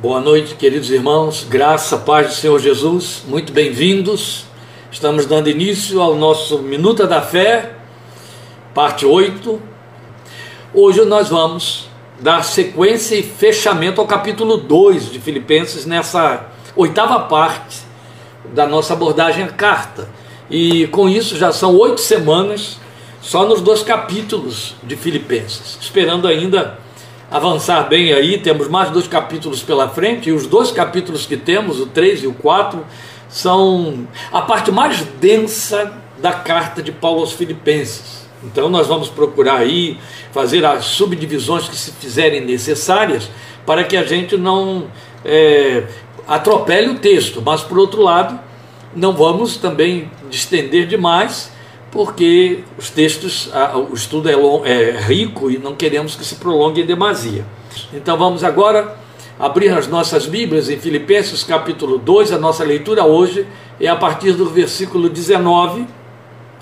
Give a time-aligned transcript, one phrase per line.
[0.00, 4.46] Boa noite, queridos irmãos, graça, paz do Senhor Jesus, muito bem-vindos.
[4.90, 7.74] Estamos dando início ao nosso Minuta da Fé,
[8.72, 9.60] parte 8.
[10.72, 11.86] Hoje nós vamos
[12.18, 17.80] dar sequência e fechamento ao capítulo 2 de Filipenses, nessa oitava parte
[18.54, 20.08] da nossa abordagem à carta.
[20.48, 22.80] E com isso já são oito semanas
[23.20, 26.78] só nos dois capítulos de Filipenses, esperando ainda
[27.30, 31.78] avançar bem aí, temos mais dois capítulos pela frente, e os dois capítulos que temos,
[31.78, 32.84] o 3 e o 4,
[33.28, 38.28] são a parte mais densa da carta de Paulo aos Filipenses.
[38.42, 39.98] Então nós vamos procurar aí
[40.32, 43.30] fazer as subdivisões que se fizerem necessárias
[43.64, 44.86] para que a gente não
[45.24, 45.84] é,
[46.26, 48.40] atropele o texto, mas por outro lado,
[48.96, 51.52] não vamos também distender demais
[51.90, 53.50] porque os textos,
[53.90, 57.44] o estudo é, long, é rico e não queremos que se prolongue em demasia.
[57.92, 58.96] Então vamos agora
[59.38, 63.46] abrir as nossas Bíblias em Filipenses capítulo 2, a nossa leitura hoje
[63.80, 65.86] é a partir do versículo 19,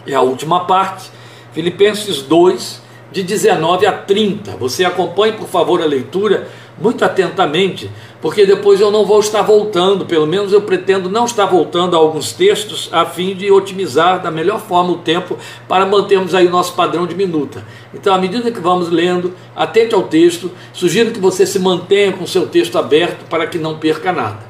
[0.06, 1.11] é a última parte,
[1.53, 4.53] Filipenses 2, de 19 a 30.
[4.53, 6.49] Você acompanhe, por favor, a leitura
[6.81, 7.91] muito atentamente,
[8.21, 11.99] porque depois eu não vou estar voltando, pelo menos eu pretendo não estar voltando a
[11.99, 15.39] alguns textos a fim de otimizar da melhor forma o tempo
[15.69, 17.65] para mantermos aí nosso padrão de minuta.
[17.95, 22.25] Então, à medida que vamos lendo, atente ao texto, sugiro que você se mantenha com
[22.25, 24.49] o seu texto aberto para que não perca nada.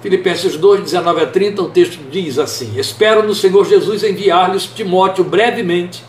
[0.00, 5.22] Filipenses 2, 19 a 30, o texto diz assim: Espero no Senhor Jesus enviar-lhes Timóteo
[5.22, 6.02] brevemente,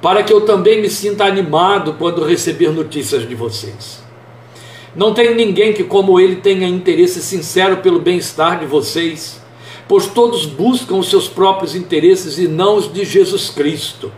[0.00, 4.02] para que eu também me sinta animado quando receber notícias de vocês.
[4.96, 9.42] Não tem ninguém que, como ele, tenha interesse sincero pelo bem-estar de vocês,
[9.88, 14.12] pois todos buscam os seus próprios interesses e não os de Jesus Cristo.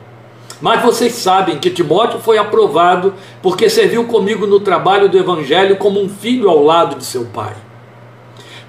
[0.61, 6.01] Mas vocês sabem que Timóteo foi aprovado porque serviu comigo no trabalho do Evangelho como
[6.01, 7.55] um filho ao lado de seu pai.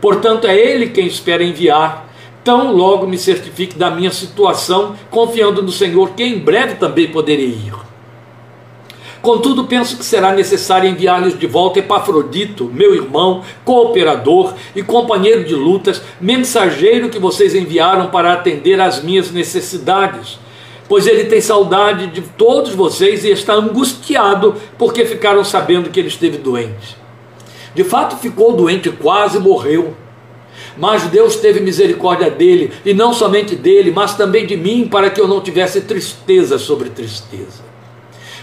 [0.02, 2.08] Portanto, é ele quem espera enviar,
[2.44, 7.48] tão logo me certifique da minha situação, confiando no Senhor que em breve também poderei
[7.48, 7.86] ir.
[9.27, 15.54] Contudo, penso que será necessário enviar-lhes de volta Epafrodito, meu irmão, cooperador e companheiro de
[15.54, 20.39] lutas, mensageiro que vocês enviaram para atender às minhas necessidades.
[20.87, 26.08] Pois ele tem saudade de todos vocês e está angustiado porque ficaram sabendo que ele
[26.08, 26.95] esteve doente.
[27.76, 29.93] De fato, ficou doente quase morreu.
[30.77, 35.20] Mas Deus teve misericórdia dele, e não somente dele, mas também de mim, para que
[35.20, 37.67] eu não tivesse tristeza sobre tristeza.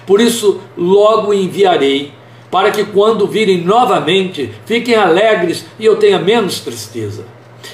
[0.07, 2.13] Por isso, logo enviarei,
[2.51, 7.27] para que quando virem novamente, fiquem alegres e eu tenha menos tristeza.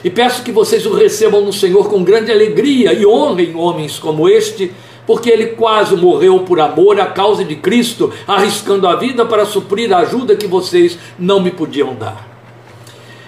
[0.02, 4.28] E peço que vocês o recebam no Senhor com grande alegria e honrem homens como
[4.28, 4.72] este,
[5.06, 9.92] porque ele quase morreu por amor à causa de Cristo, arriscando a vida para suprir
[9.92, 12.28] a ajuda que vocês não me podiam dar.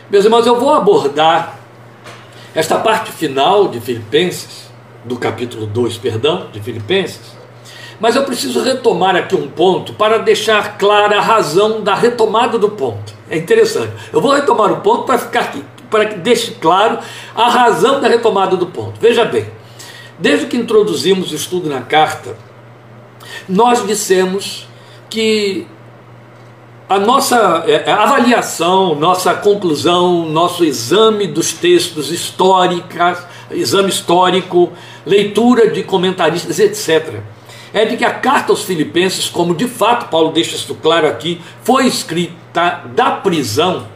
[0.09, 1.59] Meus irmãos, eu vou abordar
[2.55, 4.71] esta parte final de Filipenses,
[5.05, 7.42] do capítulo 2, perdão, de Filipenses,
[8.03, 12.69] mas eu preciso retomar aqui um ponto para deixar clara a razão da retomada do
[12.71, 13.15] ponto.
[13.31, 13.93] É interessante.
[14.13, 16.99] Eu vou retomar o ponto para ficar aqui, para que deixe claro
[17.33, 18.95] a razão da retomada do ponto.
[19.01, 19.47] Veja bem,
[20.19, 22.37] desde que introduzimos o estudo na carta,
[23.49, 24.67] nós dissemos
[25.09, 25.65] que
[26.89, 34.73] a nossa é, a avaliação, nossa conclusão, nosso exame dos textos históricos, exame histórico,
[35.07, 37.23] leitura de comentaristas, etc
[37.73, 41.41] é de que a carta aos Filipenses, como de fato Paulo deixa isso claro aqui,
[41.63, 43.87] foi escrita da prisão,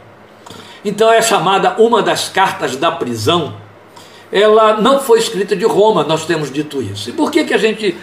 [0.85, 3.55] então é chamada uma das cartas da prisão,
[4.33, 7.11] ela não foi escrita de Roma, nós temos dito isso.
[7.11, 7.97] E por que, que a gente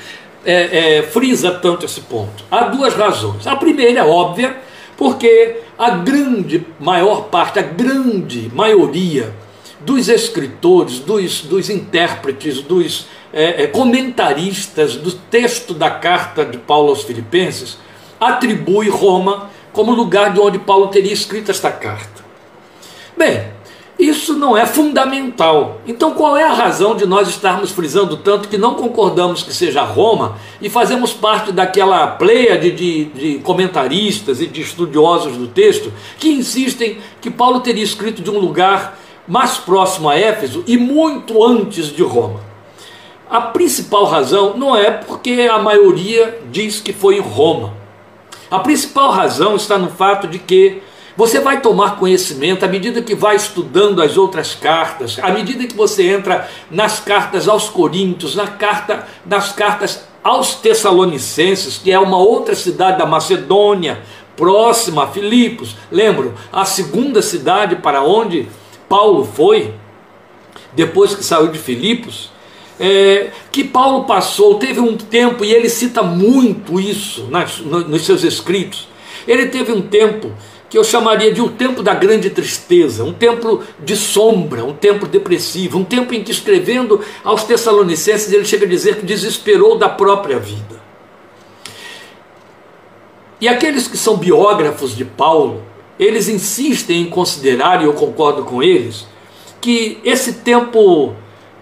[0.46, 2.44] é, é, frisa tanto esse ponto?
[2.50, 3.46] Há duas razões.
[3.46, 4.58] A primeira é óbvia,
[4.98, 9.34] porque a grande maior parte, a grande maioria
[9.86, 16.90] dos escritores, dos, dos intérpretes, dos é, é, comentaristas do texto da carta de Paulo
[16.90, 17.78] aos Filipenses
[18.20, 22.24] atribui Roma como lugar de onde Paulo teria escrito esta carta.
[23.18, 23.52] Bem,
[23.98, 25.82] isso não é fundamental.
[25.86, 29.84] Então, qual é a razão de nós estarmos frisando tanto que não concordamos que seja
[29.84, 35.92] Roma e fazemos parte daquela pleia de, de, de, comentaristas e de estudiosos do texto
[36.18, 41.44] que insistem que Paulo teria escrito de um lugar mais próximo a Éfeso e muito
[41.44, 42.42] antes de Roma?
[43.30, 47.74] A principal razão não é porque a maioria diz que foi em Roma.
[48.52, 50.82] A principal razão está no fato de que
[51.16, 55.76] você vai tomar conhecimento à medida que vai estudando as outras cartas, à medida que
[55.76, 62.18] você entra nas cartas aos Coríntios, na carta, nas cartas aos Tessalonicenses, que é uma
[62.18, 64.02] outra cidade da Macedônia,
[64.36, 65.76] próxima a Filipos.
[65.92, 68.48] Lembro, a segunda cidade para onde
[68.94, 69.74] Paulo foi,
[70.74, 72.30] depois que saiu de Filipos,
[72.80, 78.24] é, que Paulo passou, teve um tempo, e ele cita muito isso nas, nos seus
[78.24, 78.88] escritos.
[79.28, 80.32] Ele teve um tempo
[80.70, 85.08] que eu chamaria de um tempo da grande tristeza, um tempo de sombra, um tempo
[85.08, 89.90] depressivo, um tempo em que escrevendo aos Tessalonicenses ele chega a dizer que desesperou da
[89.90, 90.80] própria vida.
[93.42, 98.62] E aqueles que são biógrafos de Paulo, eles insistem em considerar, e eu concordo com
[98.62, 99.08] eles,
[99.62, 101.14] que esse tempo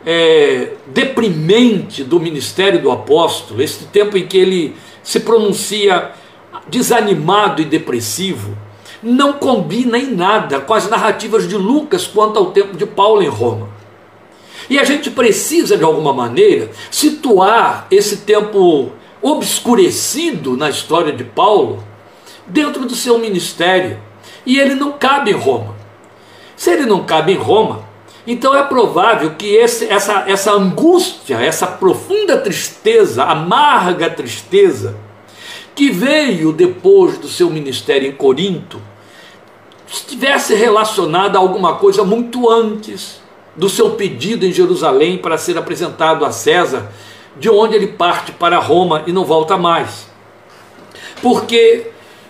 [0.06, 6.12] é, deprimente do ministério do apóstolo, esse tempo em que ele se pronuncia
[6.68, 8.57] desanimado e depressivo,
[9.01, 13.28] não combina em nada com as narrativas de Lucas quanto ao tempo de Paulo em
[13.28, 13.69] Roma.
[14.69, 18.92] E a gente precisa, de alguma maneira, situar esse tempo
[19.22, 21.83] obscurecido na história de Paulo
[22.48, 24.00] dentro do seu ministério.
[24.46, 25.76] E ele não cabe em Roma.
[26.56, 27.84] Se ele não cabe em Roma,
[28.26, 34.96] então é provável que esse, essa, essa angústia, essa profunda tristeza, amarga tristeza,
[35.74, 38.80] que veio depois do seu ministério em Corinto,
[39.88, 43.20] estivesse relacionada a alguma coisa muito antes
[43.56, 46.92] do seu pedido em Jerusalém para ser apresentado a César,
[47.38, 50.08] de onde ele parte para Roma e não volta mais.
[51.22, 51.88] Porque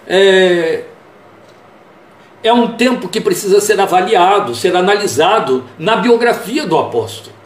[0.08, 0.86] é,
[2.44, 7.42] é um tempo que precisa ser avaliado, ser analisado na biografia do apóstolo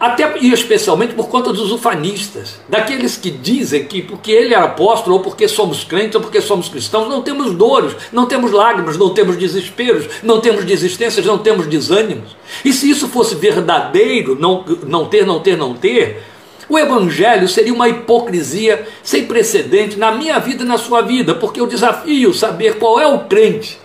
[0.00, 5.16] até e especialmente por conta dos ufanistas, daqueles que dizem que porque ele era apóstolo,
[5.16, 9.10] ou porque somos crentes, ou porque somos cristãos, não temos dores, não temos lágrimas, não
[9.10, 12.34] temos desesperos, não temos desistências, não temos desânimos.
[12.64, 16.22] E se isso fosse verdadeiro, não, não ter, não ter, não ter,
[16.70, 21.60] o evangelho seria uma hipocrisia sem precedente na minha vida e na sua vida, porque
[21.60, 23.76] eu desafio saber qual é o crente.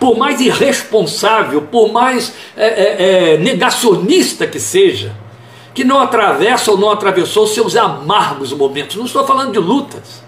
[0.00, 5.14] Por mais irresponsável, por mais é, é, é, negacionista que seja,
[5.74, 8.96] que não atravessa ou não atravessou seus amargos momentos.
[8.96, 10.23] Não estou falando de lutas.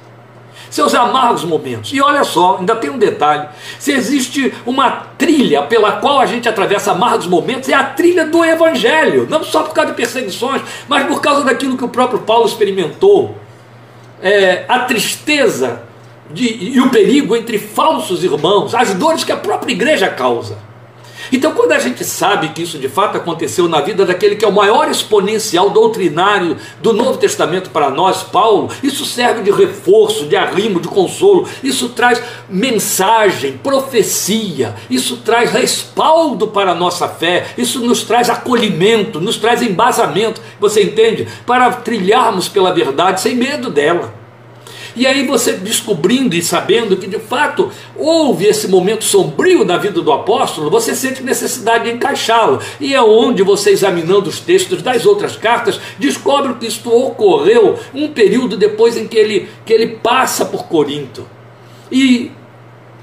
[0.71, 1.93] Seus amargos momentos.
[1.93, 3.49] E olha só, ainda tem um detalhe:
[3.79, 8.45] se existe uma trilha pela qual a gente atravessa amargos momentos, é a trilha do
[8.45, 9.27] Evangelho.
[9.29, 13.37] Não só por causa de perseguições, mas por causa daquilo que o próprio Paulo experimentou.
[14.23, 15.83] É, a tristeza
[16.31, 20.66] de, e o perigo entre falsos irmãos, as dores que a própria igreja causa.
[21.33, 24.49] Então, quando a gente sabe que isso de fato aconteceu na vida daquele que é
[24.49, 30.37] o maior exponencial doutrinário do Novo Testamento para nós, Paulo, isso serve de reforço, de
[30.37, 37.81] arrimo, de consolo, isso traz mensagem, profecia, isso traz respaldo para a nossa fé, isso
[37.81, 41.27] nos traz acolhimento, nos traz embasamento, você entende?
[41.47, 44.26] Para trilharmos pela verdade sem medo dela.
[44.97, 50.01] E aí você descobrindo e sabendo que de fato houve esse momento sombrio na vida
[50.01, 52.61] do apóstolo, você sente necessidade de encaixá-lo.
[52.81, 58.09] E é onde você, examinando os textos das outras cartas, descobre que isto ocorreu um
[58.09, 61.27] período depois em que ele, que ele passa por Corinto.
[61.93, 62.33] E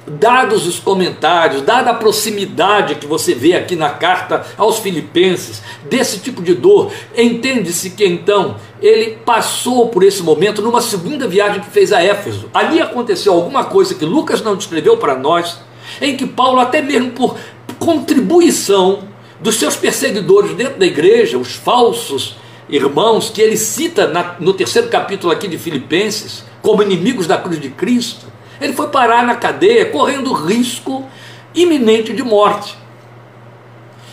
[0.05, 6.19] dados os comentários, dada a proximidade que você vê aqui na carta aos Filipenses, desse
[6.19, 11.69] tipo de dor, entende-se que então ele passou por esse momento numa segunda viagem que
[11.69, 12.49] fez a Éfeso.
[12.53, 15.59] Ali aconteceu alguma coisa que Lucas não descreveu para nós,
[16.01, 17.37] em que Paulo, até mesmo por
[17.79, 19.03] contribuição
[19.39, 22.37] dos seus perseguidores dentro da igreja, os falsos
[22.69, 27.59] irmãos, que ele cita na, no terceiro capítulo aqui de Filipenses, como inimigos da cruz
[27.59, 28.32] de Cristo,
[28.63, 31.05] ele foi parar na cadeia correndo risco
[31.53, 32.77] iminente de morte.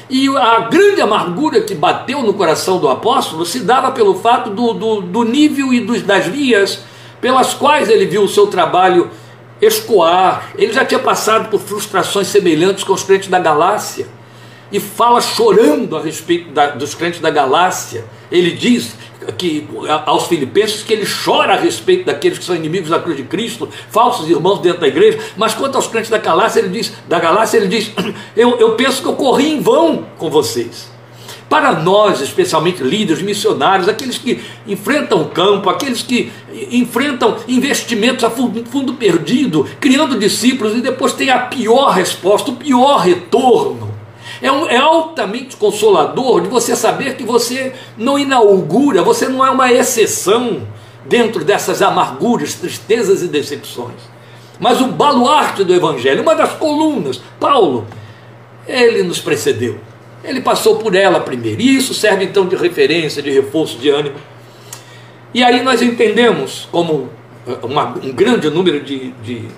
[0.09, 4.73] E a grande amargura que bateu no coração do apóstolo se dava pelo fato do,
[4.73, 6.80] do, do nível e dos, das vias
[7.21, 9.09] pelas quais ele viu o seu trabalho
[9.62, 10.50] escoar.
[10.57, 14.09] Ele já tinha passado por frustrações semelhantes com os crentes da Galácia.
[14.73, 18.04] E fala chorando a respeito da, dos crentes da Galácia.
[18.30, 18.94] Ele diz:
[19.37, 19.66] que,
[20.06, 23.68] aos filipenses que ele chora a respeito daqueles que são inimigos da cruz de Cristo,
[23.90, 27.58] falsos irmãos dentro da igreja, mas quanto aos crentes da Galácia, ele diz, da Galácia,
[27.58, 27.92] ele diz,
[28.37, 30.88] eu, eu penso que eu corri em vão com vocês.
[31.49, 36.30] Para nós, especialmente líderes, missionários, aqueles que enfrentam o campo, aqueles que
[36.70, 42.56] enfrentam investimentos a fundo, fundo perdido, criando discípulos e depois tem a pior resposta, o
[42.56, 43.89] pior retorno
[44.42, 49.50] é, um, é altamente consolador de você saber que você não inaugura, você não é
[49.50, 50.66] uma exceção
[51.04, 54.00] dentro dessas amarguras, tristezas e decepções.
[54.59, 57.87] Mas o baluarte do Evangelho, uma das colunas, Paulo,
[58.66, 59.78] ele nos precedeu.
[60.23, 61.61] Ele passou por ela primeiro.
[61.61, 64.16] E isso serve então de referência, de reforço de ânimo.
[65.32, 67.09] E aí nós entendemos, como
[67.62, 69.49] uma, um grande número de, de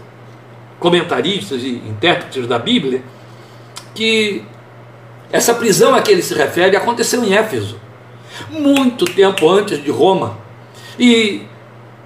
[0.79, 3.03] comentaristas e intérpretes da Bíblia
[3.95, 4.45] que
[5.33, 7.77] essa prisão a que ele se refere aconteceu em Éfeso,
[8.51, 10.39] muito tempo antes de Roma
[10.99, 11.43] e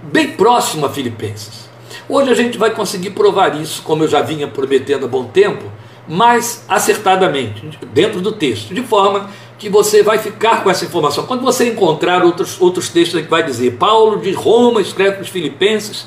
[0.02, 1.68] bem próximo a Filipenses.
[2.08, 5.64] Hoje a gente vai conseguir provar isso, como eu já vinha prometendo há bom tempo,
[6.06, 9.28] mais acertadamente, dentro do texto, de forma
[9.58, 11.26] que você vai ficar com essa informação.
[11.26, 15.28] Quando você encontrar outros, outros textos que vai dizer Paulo de Roma escreve para os
[15.28, 16.06] Filipenses,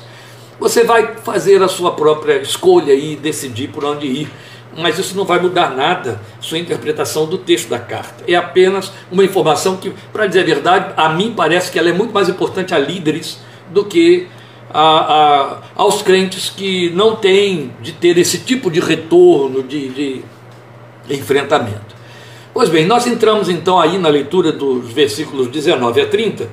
[0.58, 4.30] você vai fazer a sua própria escolha e decidir por onde ir.
[4.76, 8.24] Mas isso não vai mudar nada, sua interpretação do texto da carta.
[8.26, 11.92] É apenas uma informação que, para dizer a verdade, a mim parece que ela é
[11.92, 13.38] muito mais importante a líderes
[13.70, 14.28] do que
[14.72, 20.24] a, a, aos crentes que não têm de ter esse tipo de retorno, de, de
[21.10, 21.98] enfrentamento.
[22.52, 26.48] Pois bem, nós entramos então aí na leitura dos versículos 19 a 30,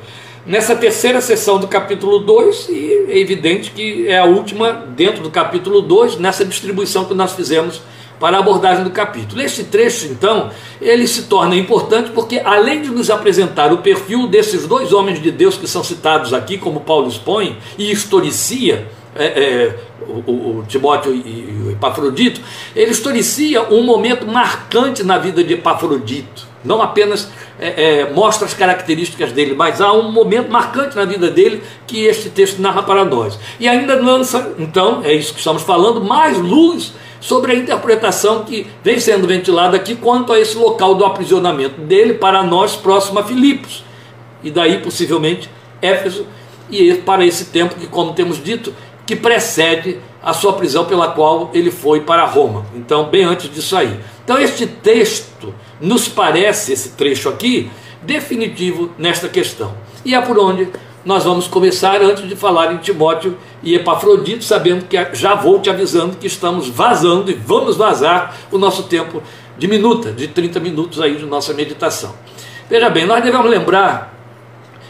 [0.46, 5.30] nessa terceira sessão do capítulo 2, e é evidente que é a última dentro do
[5.30, 7.82] capítulo 2, nessa distribuição que nós fizemos
[8.20, 9.42] para a abordagem do capítulo.
[9.42, 10.50] Este trecho, então,
[10.82, 15.32] ele se torna importante porque, além de nos apresentar o perfil desses dois homens de
[15.32, 19.76] Deus que são citados aqui, como Paulo expõe, e historicia é, é,
[20.08, 22.40] o, o, Timóteo e, o Epafrodito,
[22.76, 26.46] ele historicia um momento marcante na vida de Epafrodito.
[26.64, 31.30] Não apenas é, é, mostra as características dele, mas há um momento marcante na vida
[31.30, 33.40] dele que este texto narra para nós.
[33.60, 38.68] E ainda lança, então, é isso que estamos falando, mais luz sobre a interpretação que
[38.84, 43.24] vem sendo ventilada aqui quanto a esse local do aprisionamento dele para nós próximo a
[43.24, 43.84] Filipos.
[44.44, 45.50] E daí, possivelmente,
[45.82, 46.26] Éfeso,
[46.70, 48.74] e para esse tempo que, como temos dito,
[49.06, 52.66] que precede a sua prisão pela qual ele foi para Roma.
[52.76, 54.00] Então, bem antes disso aí.
[54.24, 57.70] Então, este texto nos parece, esse trecho aqui,
[58.02, 59.74] definitivo nesta questão.
[60.04, 60.68] E é por onde
[61.08, 65.70] nós vamos começar antes de falar em Timóteo e Epafrodito, sabendo que já vou te
[65.70, 69.24] avisando que estamos vazando e vamos vazar o nosso tempo
[69.58, 72.14] de minuta, de 30 minutos aí de nossa meditação.
[72.70, 74.14] Veja bem, nós devemos lembrar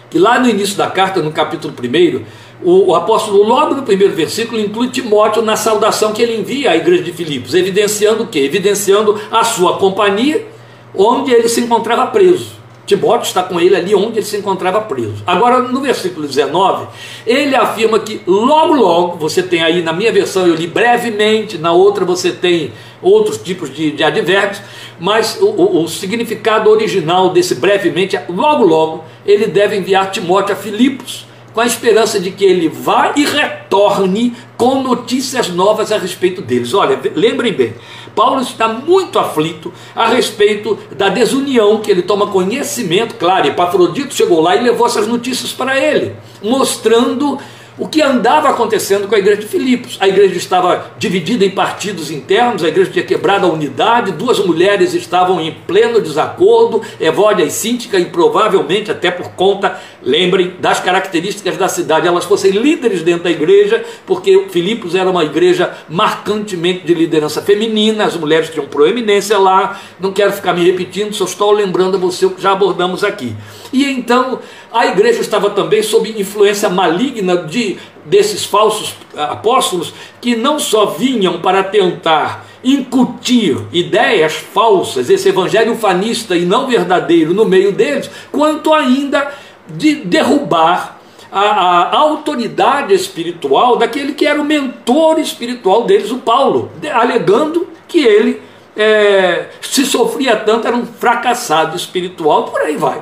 [0.10, 2.24] que lá no início da carta, no capítulo 1,
[2.64, 6.76] o, o, apóstolo, logo no primeiro versículo, inclui Timóteo na saudação que ele envia à
[6.76, 8.40] igreja de Filipos, evidenciando o quê?
[8.40, 10.48] Evidenciando a sua companhia,
[10.96, 12.57] onde ele se encontrava preso.
[12.88, 15.22] Timóteo está com ele ali onde ele se encontrava preso.
[15.28, 16.88] Agora, no versículo 19,
[17.28, 21.74] ele afirma que logo, logo, você tem aí na minha versão, eu li brevemente, na
[21.74, 24.62] outra você tem outros tipos de, de advérbios,
[25.00, 30.54] mas o, o, o significado original desse brevemente é logo, logo, ele deve enviar Timóteo
[30.54, 35.98] a Filipos com a esperança de que ele vá e retorne com notícias novas a
[35.98, 36.72] respeito deles.
[36.72, 37.74] Olha, lembrem bem,
[38.16, 44.40] Paulo está muito aflito a respeito da desunião que ele toma conhecimento, claro, Epafrodito chegou
[44.40, 47.40] lá e levou essas notícias para ele, mostrando
[47.78, 49.98] o que andava acontecendo com a igreja de Filipos.
[50.00, 54.94] A igreja estava dividida em partidos internos, a igreja tinha quebrado a unidade, duas mulheres
[54.94, 61.58] estavam em pleno desacordo, Evódia e Síntica, e provavelmente até por conta, lembrem, das características
[61.58, 66.94] da cidade, elas fossem líderes dentro da igreja, porque Filipos era uma igreja marcantemente de
[66.94, 71.98] liderança feminina, as mulheres tinham proeminência lá, não quero ficar me repetindo, só estou lembrando
[71.98, 73.36] a você o que já abordamos aqui.
[73.72, 74.40] E então
[74.80, 81.42] a igreja estava também sob influência maligna de desses falsos apóstolos que não só vinham
[81.42, 88.74] para tentar incutir ideias falsas, esse evangelho fanista e não verdadeiro no meio deles, quanto
[88.74, 89.32] ainda
[89.68, 91.00] de derrubar
[91.32, 98.00] a, a, autoridade espiritual daquele que era o mentor espiritual deles, o Paulo, alegando que
[98.00, 98.42] ele
[98.76, 103.02] é, se sofria tanto, era um fracassado espiritual, por aí vai.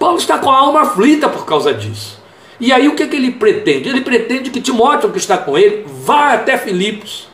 [0.00, 2.18] Paulo está com a alma aflita por causa disso.
[2.58, 3.90] E aí o que, que ele pretende?
[3.90, 7.28] Ele pretende que Timóteo, que está com ele, vá até Filipos,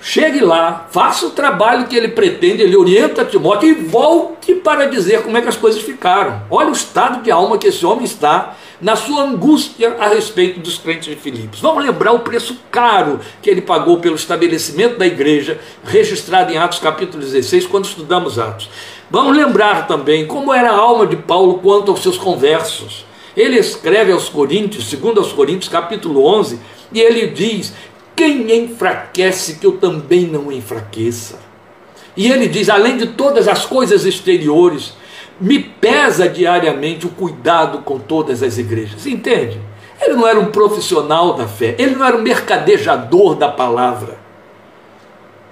[0.00, 5.22] chegue lá, faça o trabalho que ele pretende, ele orienta Timóteo e volte para dizer
[5.22, 6.42] como é que as coisas ficaram.
[6.50, 10.78] Olha o estado de alma que esse homem está na sua angústia a respeito dos
[10.78, 11.60] crentes de Filipos.
[11.60, 16.80] Vamos lembrar o preço caro que ele pagou pelo estabelecimento da igreja, registrado em Atos
[16.80, 18.68] capítulo 16, quando estudamos Atos.
[19.12, 23.04] Vamos lembrar também como era a alma de Paulo quanto aos seus conversos.
[23.36, 26.58] Ele escreve aos Coríntios, segundo aos Coríntios, capítulo 11,
[26.90, 27.74] e ele diz:
[28.16, 31.38] "Quem enfraquece que eu também não enfraqueça".
[32.16, 34.94] E ele diz: "Além de todas as coisas exteriores,
[35.38, 39.04] me pesa diariamente o cuidado com todas as igrejas".
[39.06, 39.60] Entende?
[40.00, 44.21] Ele não era um profissional da fé, ele não era um mercadejador da palavra.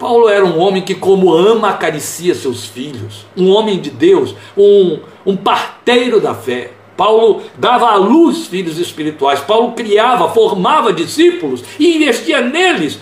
[0.00, 4.98] Paulo era um homem que, como ama, acaricia seus filhos, um homem de Deus, um,
[5.26, 6.72] um parteiro da fé.
[6.96, 12.98] Paulo dava à luz filhos espirituais, Paulo criava, formava discípulos e investia neles,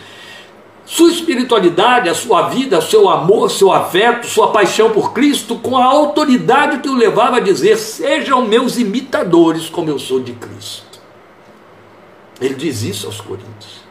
[0.84, 5.84] sua espiritualidade, a sua vida, seu amor, seu afeto, sua paixão por Cristo, com a
[5.84, 10.98] autoridade que o levava a dizer: Sejam meus imitadores, como eu sou de Cristo.
[12.40, 13.87] Ele diz isso aos Coríntios.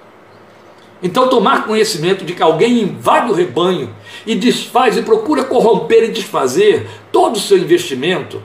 [1.01, 3.94] Então, tomar conhecimento de que alguém invade o rebanho
[4.25, 8.42] e desfaz e procura corromper e desfazer todo o seu investimento,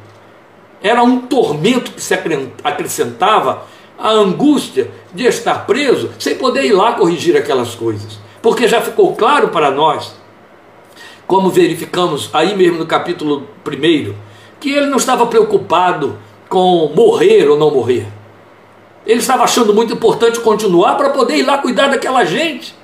[0.82, 2.14] era um tormento que se
[2.62, 3.64] acrescentava
[3.98, 9.14] à angústia de estar preso sem poder ir lá corrigir aquelas coisas porque já ficou
[9.14, 10.12] claro para nós,
[11.26, 14.14] como verificamos aí mesmo no capítulo 1,
[14.60, 16.18] que ele não estava preocupado
[16.48, 18.06] com morrer ou não morrer.
[19.06, 22.74] Ele estava achando muito importante continuar para poder ir lá cuidar daquela gente,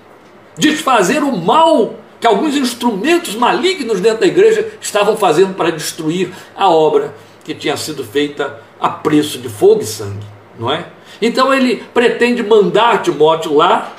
[0.57, 6.69] desfazer o mal que alguns instrumentos malignos dentro da igreja estavam fazendo para destruir a
[6.69, 10.27] obra que tinha sido feita a preço de fogo e sangue,
[10.59, 10.87] não é?
[11.23, 13.93] Então ele pretende mandar Timóteo lá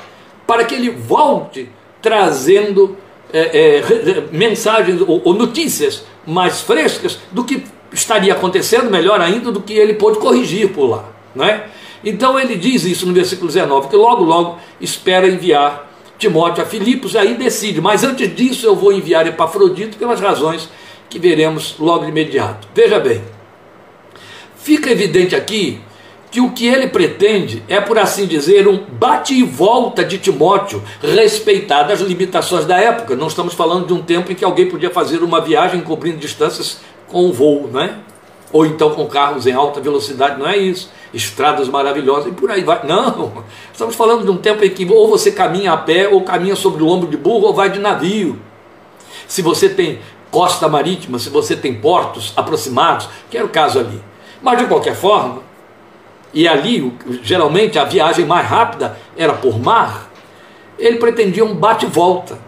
[0.46, 1.68] para que ele volte
[2.02, 2.96] trazendo
[3.32, 9.60] é, é, mensagens ou, ou notícias mais frescas do que estaria acontecendo, melhor ainda, do
[9.60, 11.04] que ele pôde corrigir por lá.
[11.34, 11.66] Não é?
[12.04, 15.88] Então ele diz isso no versículo 19, que logo, logo espera enviar
[16.18, 20.68] Timóteo a Filipos, aí decide, mas antes disso eu vou enviar Epafrodito pelas razões
[21.08, 22.68] que veremos logo de imediato.
[22.74, 23.22] Veja bem,
[24.56, 25.80] fica evidente aqui
[26.30, 30.82] que o que ele pretende é, por assim dizer, um bate e volta de Timóteo,
[31.02, 33.16] respeitadas as limitações da época.
[33.16, 36.80] Não estamos falando de um tempo em que alguém podia fazer uma viagem cobrindo distâncias
[37.08, 37.94] com o voo, não é?
[38.52, 40.90] Ou então com carros em alta velocidade, não é isso.
[41.14, 42.84] Estradas maravilhosas e por aí vai.
[42.86, 46.56] Não, estamos falando de um tempo em que ou você caminha a pé, ou caminha
[46.56, 48.38] sobre o ombro de burro, ou vai de navio.
[49.26, 54.02] Se você tem costa marítima, se você tem portos aproximados, que era o caso ali.
[54.42, 55.42] Mas de qualquer forma,
[56.32, 56.92] e ali
[57.22, 60.10] geralmente a viagem mais rápida era por mar,
[60.78, 62.38] ele pretendia um bate-volta,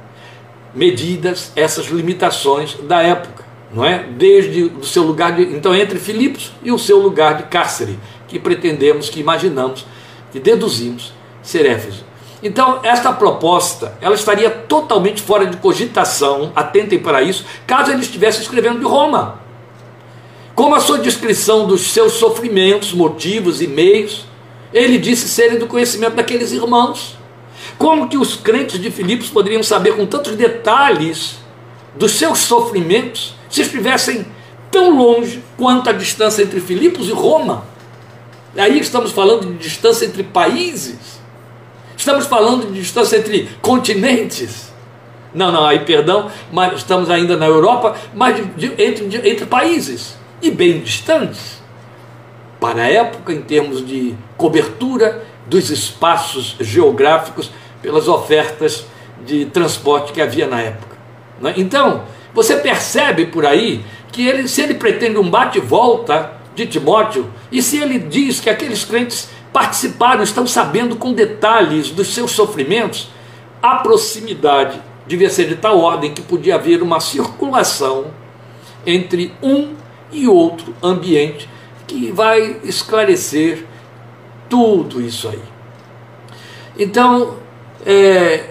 [0.74, 4.04] medidas essas limitações da época, não é?
[4.16, 8.38] Desde o seu lugar de, então entre Filipos e o seu lugar de cárcere, que
[8.38, 9.86] pretendemos, que imaginamos,
[10.30, 12.04] que deduzimos ser Éfeso.
[12.42, 18.42] Então, esta proposta, ela estaria totalmente fora de cogitação, atentem para isso, caso ele estivesse
[18.42, 19.42] escrevendo de Roma
[20.54, 24.26] como a sua descrição dos seus sofrimentos, motivos e meios,
[24.72, 27.16] ele disse serem do conhecimento daqueles irmãos.
[27.78, 31.38] Como que os crentes de Filipos poderiam saber com tantos detalhes
[31.94, 34.26] dos seus sofrimentos se estivessem
[34.70, 37.64] tão longe quanto a distância entre Filipos e Roma?
[38.56, 41.20] Aí estamos falando de distância entre países,
[41.96, 44.72] estamos falando de distância entre continentes.
[45.34, 49.46] Não, não, aí perdão, mas estamos ainda na Europa, mas de, de, entre, de, entre
[49.46, 51.62] países e bem distantes
[52.60, 58.86] para a época em termos de cobertura dos espaços geográficos pelas ofertas
[59.26, 60.96] de transporte que havia na época.
[61.44, 61.54] É?
[61.56, 67.62] Então, você percebe por aí que ele, se ele pretende um bate-volta de Timóteo, e
[67.62, 73.08] se ele diz que aqueles crentes participaram, estão sabendo com detalhes dos seus sofrimentos,
[73.62, 78.06] a proximidade devia ser de tal ordem que podia haver uma circulação
[78.86, 79.74] entre um
[80.10, 81.48] e outro ambiente
[81.86, 83.66] que vai esclarecer
[84.48, 85.40] tudo isso aí.
[86.78, 87.36] Então,
[87.84, 88.50] é,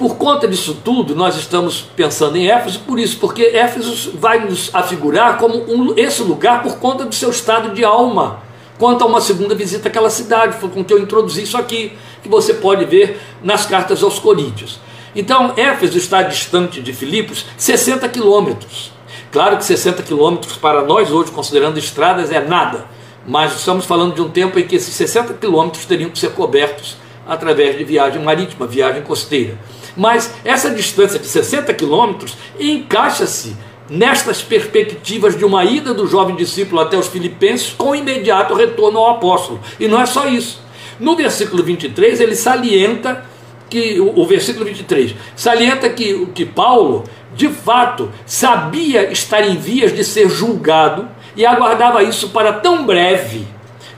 [0.00, 4.74] por conta disso tudo, nós estamos pensando em Éfeso, por isso, porque Éfeso vai nos
[4.74, 8.42] afigurar como um, esse lugar por conta do seu estado de alma.
[8.78, 12.30] Quanto a uma segunda visita àquela cidade, foi com que eu introduzi isso aqui, que
[12.30, 14.80] você pode ver nas cartas aos Coríntios.
[15.14, 18.92] Então, Éfeso está distante de Filipos 60 quilômetros.
[19.30, 22.86] Claro que 60 quilômetros para nós hoje, considerando estradas, é nada,
[23.26, 26.96] mas estamos falando de um tempo em que esses 60 quilômetros teriam que ser cobertos
[27.28, 29.58] através de viagem marítima, viagem costeira.
[29.96, 33.56] Mas essa distância de 60 quilômetros encaixa-se
[33.88, 39.16] nestas perspectivas de uma ida do jovem discípulo até os filipenses com imediato retorno ao
[39.16, 39.60] apóstolo.
[39.78, 40.62] E não é só isso.
[40.98, 43.24] No versículo 23, ele salienta
[43.68, 49.94] que o, o versículo 23 salienta que, que Paulo de fato, sabia estar em vias
[49.94, 53.46] de ser julgado e aguardava isso para tão breve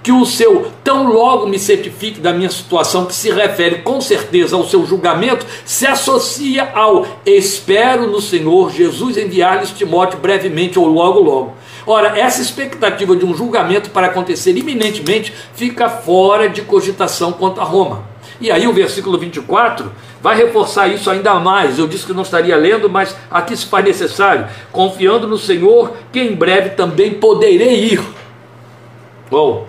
[0.02, 4.56] que o seu tão logo me certifique da minha situação, que se refere com certeza
[4.56, 11.20] ao seu julgamento, se associa ao espero no Senhor Jesus enviar-lhes Timóteo brevemente ou logo
[11.20, 11.54] logo.
[11.86, 17.64] Ora, essa expectativa de um julgamento para acontecer iminentemente fica fora de cogitação quanto a
[17.64, 18.04] Roma.
[18.40, 21.78] E aí o versículo 24 vai reforçar isso ainda mais.
[21.78, 24.46] Eu disse que não estaria lendo, mas aqui se faz necessário.
[24.70, 28.02] Confiando no Senhor, que em breve também poderei ir.
[29.30, 29.66] Bom,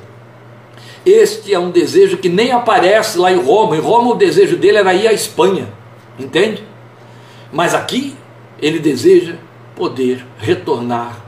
[1.05, 3.75] Este é um desejo que nem aparece lá em Roma.
[3.75, 5.67] Em Roma o desejo dele era ir à Espanha,
[6.17, 6.63] entende?
[7.51, 8.15] Mas aqui
[8.61, 9.35] ele deseja
[9.75, 11.21] poder retornar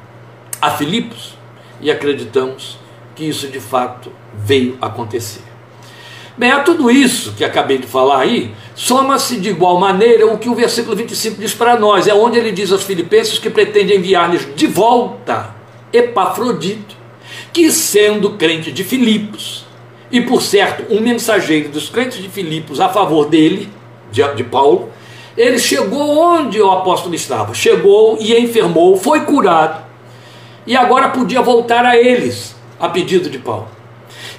[0.61, 1.37] a Filipos
[1.81, 2.79] e acreditamos
[3.13, 5.41] que isso de fato veio acontecer.
[6.37, 10.49] Bem, a tudo isso que acabei de falar aí, soma-se de igual maneira o que
[10.49, 14.53] o versículo 25 diz para nós, é onde ele diz aos filipenses que pretende enviar-lhes
[14.53, 15.55] de volta
[15.93, 16.95] Epafrodito,
[17.53, 19.64] que sendo crente de Filipos,
[20.15, 23.69] e por certo um mensageiro dos crentes de Filipos a favor dele,
[24.09, 24.89] de, de Paulo,
[25.35, 29.83] ele chegou onde o apóstolo estava, chegou e enfermou, foi curado,
[30.65, 33.67] e agora podia voltar a eles, a pedido de Paulo.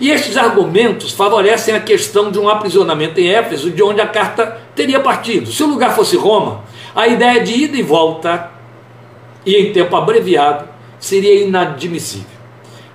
[0.01, 4.59] E estes argumentos favorecem a questão de um aprisionamento em Éfeso, de onde a carta
[4.75, 5.53] teria partido.
[5.53, 8.51] Se o lugar fosse Roma, a ideia de ida e volta,
[9.45, 10.67] e em tempo abreviado,
[10.99, 12.36] seria inadmissível.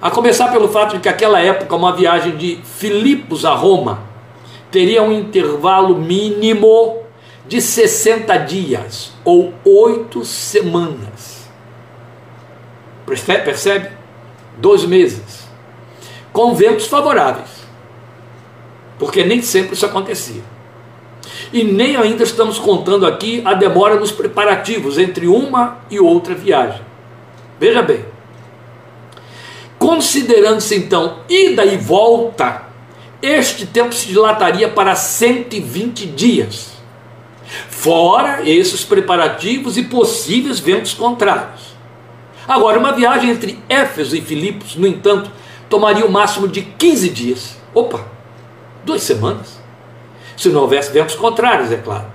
[0.02, 4.02] A começar pelo fato de que aquela época uma viagem de Filipos a Roma
[4.72, 7.04] teria um intervalo mínimo
[7.48, 11.48] de 60 dias ou oito semanas.
[13.06, 13.92] Percebe?
[14.58, 15.48] Dois meses.
[16.34, 17.62] Com ventos favoráveis.
[18.98, 20.42] Porque nem sempre isso acontecia.
[21.54, 26.82] E nem ainda estamos contando aqui a demora nos preparativos entre uma e outra viagem.
[27.60, 28.11] Veja bem.
[29.82, 32.68] Considerando-se então ida e volta,
[33.20, 36.74] este tempo se dilataria para 120 dias
[37.68, 41.74] fora esses preparativos e possíveis ventos contrários.
[42.48, 45.32] Agora, uma viagem entre Éfeso e Filipos, no entanto,
[45.68, 47.58] tomaria o máximo de 15 dias.
[47.74, 48.06] Opa,
[48.86, 49.60] duas semanas.
[50.38, 52.06] Se não houvesse ventos contrários, é claro.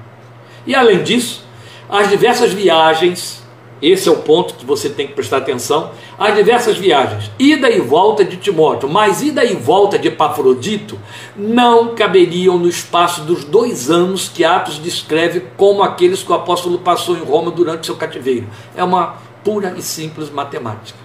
[0.64, 1.44] E além disso,
[1.88, 3.44] as diversas viagens
[3.80, 5.90] esse é o ponto que você tem que prestar atenção.
[6.18, 10.98] As diversas viagens, ida e volta de Timóteo, mas ida e volta de Epafrodito,
[11.36, 16.78] não caberiam no espaço dos dois anos que Atos descreve como aqueles que o apóstolo
[16.78, 18.46] passou em Roma durante seu cativeiro.
[18.74, 20.98] É uma pura e simples matemática.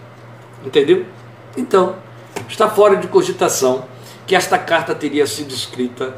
[0.66, 1.06] Entendeu?
[1.58, 1.96] Então,
[2.48, 3.84] está fora de cogitação
[4.26, 6.16] que esta carta teria sido escrita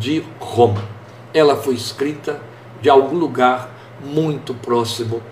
[0.00, 0.82] de Roma.
[1.32, 2.40] Ela foi escrita
[2.80, 3.70] de algum lugar
[4.04, 5.22] muito próximo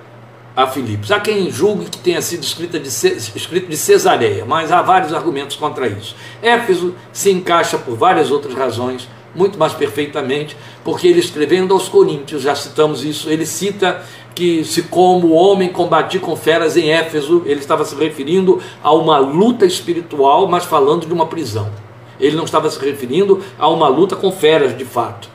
[0.63, 1.11] a Filipos.
[1.11, 5.57] Há quem julgue que tenha sido escrita de, escrito de Cesareia, mas há vários argumentos
[5.57, 6.15] contra isso.
[6.43, 12.43] Éfeso se encaixa por várias outras razões, muito mais perfeitamente, porque ele escrevendo aos Coríntios,
[12.43, 14.03] já citamos isso, ele cita
[14.35, 18.93] que se como o homem combati com feras em Éfeso, ele estava se referindo a
[18.93, 21.71] uma luta espiritual, mas falando de uma prisão.
[22.19, 25.29] Ele não estava se referindo a uma luta com feras de fato,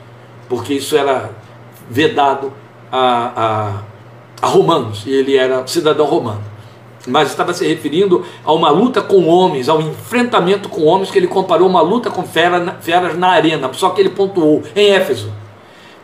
[0.48, 1.30] porque isso era
[1.90, 2.52] vedado
[2.90, 3.95] a, a
[4.40, 6.42] a romanos, e ele era cidadão romano.
[7.06, 11.28] Mas estava se referindo a uma luta com homens, ao enfrentamento com homens, que ele
[11.28, 15.32] comparou uma luta com feras na arena, só que ele pontuou em Éfeso.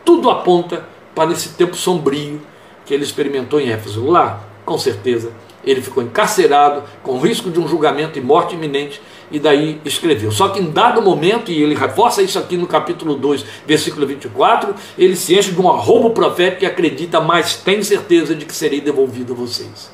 [0.05, 2.41] Tudo aponta para esse tempo sombrio
[2.85, 4.05] que ele experimentou em Éfeso.
[4.05, 5.31] Lá, com certeza,
[5.63, 10.31] ele ficou encarcerado, com risco de um julgamento e morte iminente, e daí escreveu.
[10.31, 14.73] Só que em dado momento, e ele reforça isso aqui no capítulo 2, versículo 24,
[14.97, 18.81] ele se enche de um arrobo profético e acredita, mas tem certeza de que serei
[18.81, 19.91] devolvido a vocês.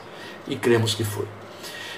[0.48, 1.26] E cremos que foi.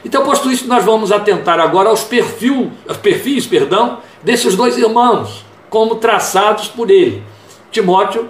[0.03, 5.45] Então, posto isso, nós vamos atentar agora aos, perfil, aos perfis perdão, desses dois irmãos,
[5.69, 7.23] como traçados por ele.
[7.71, 8.29] Timóteo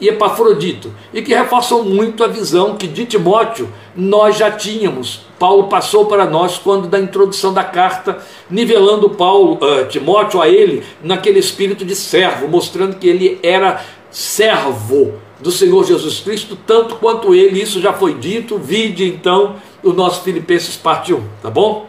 [0.00, 5.20] e Epafrodito, e que reforçam muito a visão que de Timóteo nós já tínhamos.
[5.38, 10.82] Paulo passou para nós quando da introdução da carta, nivelando Paulo, uh, Timóteo a ele
[11.02, 17.34] naquele espírito de servo, mostrando que ele era servo do Senhor Jesus Cristo, tanto quanto
[17.34, 21.88] ele, isso já foi dito, vide então o nosso Filipenses parte 1, tá bom?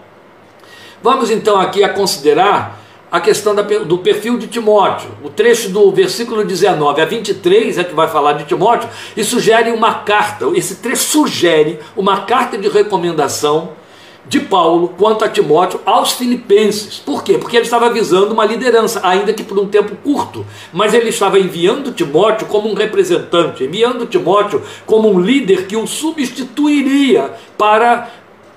[1.03, 2.80] Vamos então aqui a considerar
[3.11, 5.09] a questão da, do perfil de Timóteo.
[5.21, 9.69] O trecho do versículo 19 a 23 é que vai falar de Timóteo e sugere
[9.71, 10.45] uma carta.
[10.55, 13.73] Esse trecho sugere uma carta de recomendação
[14.25, 16.99] de Paulo quanto a Timóteo aos filipenses.
[16.99, 17.37] Por quê?
[17.37, 21.39] Porque ele estava avisando uma liderança, ainda que por um tempo curto, mas ele estava
[21.39, 28.09] enviando Timóteo como um representante, enviando Timóteo como um líder que o substituiria para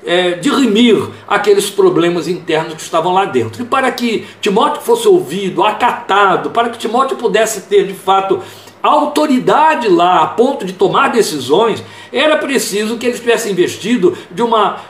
[0.04, 3.62] é, dirimir aqueles problemas internos que estavam lá dentro.
[3.62, 8.40] E para que Timóteo fosse ouvido, acatado, para que Timóteo pudesse ter de fato
[8.82, 14.80] autoridade lá a ponto de tomar decisões, era preciso que ele tivesse investido de uma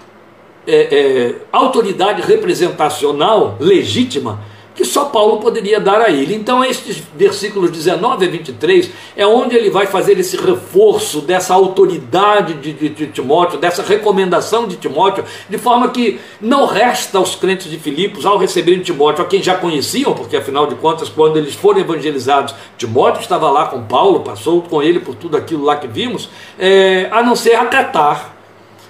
[0.66, 4.40] é, é, autoridade representacional legítima
[4.75, 6.35] que só Paulo poderia dar a ele.
[6.35, 12.55] Então, estes versículos 19 a 23 é onde ele vai fazer esse reforço dessa autoridade
[12.55, 17.71] de, de, de, Timóteo, dessa recomendação de Timóteo, de forma que não resta aos crentes
[17.71, 21.55] de Filipos, ao receberem Timóteo, a quem já conheciam, porque afinal de contas, quando eles
[21.55, 25.87] foram evangelizados, Timóteo estava lá com Paulo, passou com ele por tudo aquilo lá que
[25.87, 28.34] vimos, é, a não ser acatar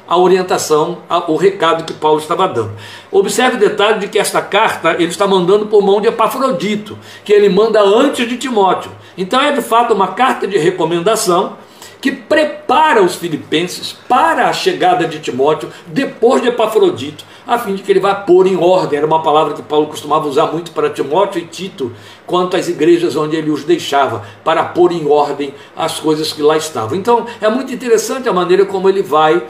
[0.06, 2.72] a orientação, o recado que Paulo estava dando.
[3.10, 7.32] Observe o detalhe de que esta carta ele está mandando por mão de Epafrodito, que
[7.32, 8.90] ele manda antes de Timóteo.
[9.16, 11.56] Então é de fato uma carta de recomendação
[12.00, 17.82] que prepara os filipenses para a chegada de Timóteo depois de Epafrodito, a fim de
[17.82, 18.98] que ele vá pôr em ordem.
[18.98, 21.92] Era uma palavra que Paulo costumava usar muito para Timóteo e Tito,
[22.26, 26.58] quanto às igrejas onde ele os deixava, para pôr em ordem as coisas que lá
[26.58, 26.94] estavam.
[26.94, 29.42] Então é muito interessante a maneira como ele vai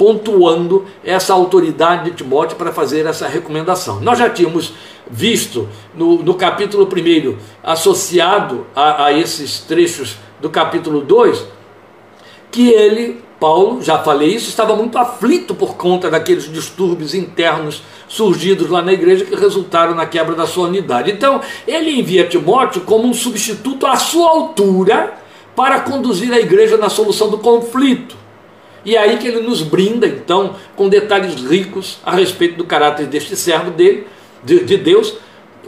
[0.00, 4.00] pontuando essa autoridade de Timóteo para fazer essa recomendação.
[4.00, 4.72] Nós já tínhamos
[5.10, 11.44] visto no, no capítulo 1, associado a, a esses trechos do capítulo 2,
[12.50, 18.70] que ele, Paulo, já falei isso, estava muito aflito por conta daqueles distúrbios internos surgidos
[18.70, 21.10] lá na igreja que resultaram na quebra da sua unidade.
[21.10, 25.12] Então, ele envia Timóteo como um substituto à sua altura
[25.54, 28.19] para conduzir a igreja na solução do conflito.
[28.84, 33.06] E é aí que ele nos brinda, então, com detalhes ricos a respeito do caráter
[33.06, 34.06] deste servo dele,
[34.42, 35.14] de, de Deus,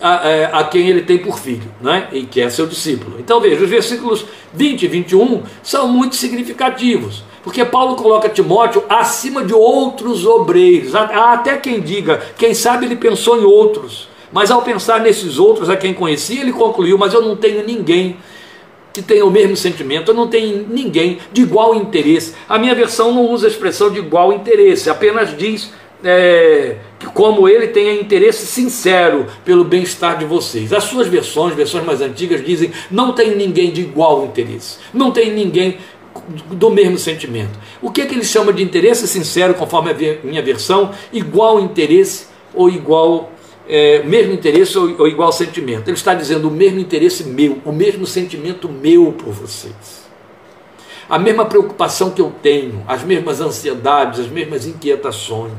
[0.01, 2.09] a, é, a, quem ele tem por filho, né?
[2.13, 3.17] e que é seu discípulo.
[3.21, 9.45] Então veja, os versículos 20 e 21 são muito significativos, porque Paulo coloca Timóteo acima
[9.45, 10.95] de outros obreiros.
[10.95, 15.69] Há até quem diga, quem sabe ele pensou em outros, mas ao pensar nesses outros
[15.71, 18.17] a quem conhecia, ele concluiu: Mas eu não tenho ninguém
[18.93, 22.35] que tenha o mesmo sentimento, não tenho ninguém de igual interesse.
[22.49, 25.73] A minha versão não usa a expressão de igual interesse, apenas diz
[26.05, 30.73] é, que como ele tenha interesse sincero pelo bem-estar de vocês.
[30.73, 35.33] As suas versões, versões mais antigas, dizem não tem ninguém de igual interesse, não tem
[35.33, 35.79] ninguém
[36.51, 37.59] do mesmo sentimento.
[37.81, 40.91] O que, é que ele chama de interesse sincero, conforme a minha versão?
[41.13, 43.33] Igual interesse ou igual
[43.73, 45.89] é, mesmo interesse ou, ou igual sentimento.
[45.89, 50.03] Ele está dizendo o mesmo interesse meu, o mesmo sentimento meu por vocês.
[51.09, 55.53] A mesma preocupação que eu tenho, as mesmas ansiedades, as mesmas inquietações.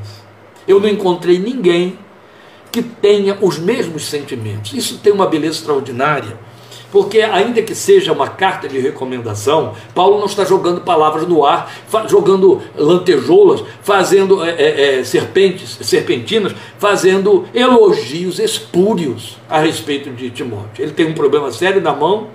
[0.67, 1.97] Eu não encontrei ninguém
[2.71, 4.73] que tenha os mesmos sentimentos.
[4.73, 6.38] Isso tem uma beleza extraordinária
[6.93, 11.73] porque, ainda que seja uma carta de recomendação, Paulo não está jogando palavras no ar,
[12.08, 20.84] jogando lantejoulas, fazendo é, é, é, serpentes, serpentinas, fazendo elogios espúrios a respeito de Timóteo.
[20.84, 22.27] Ele tem um problema sério na mão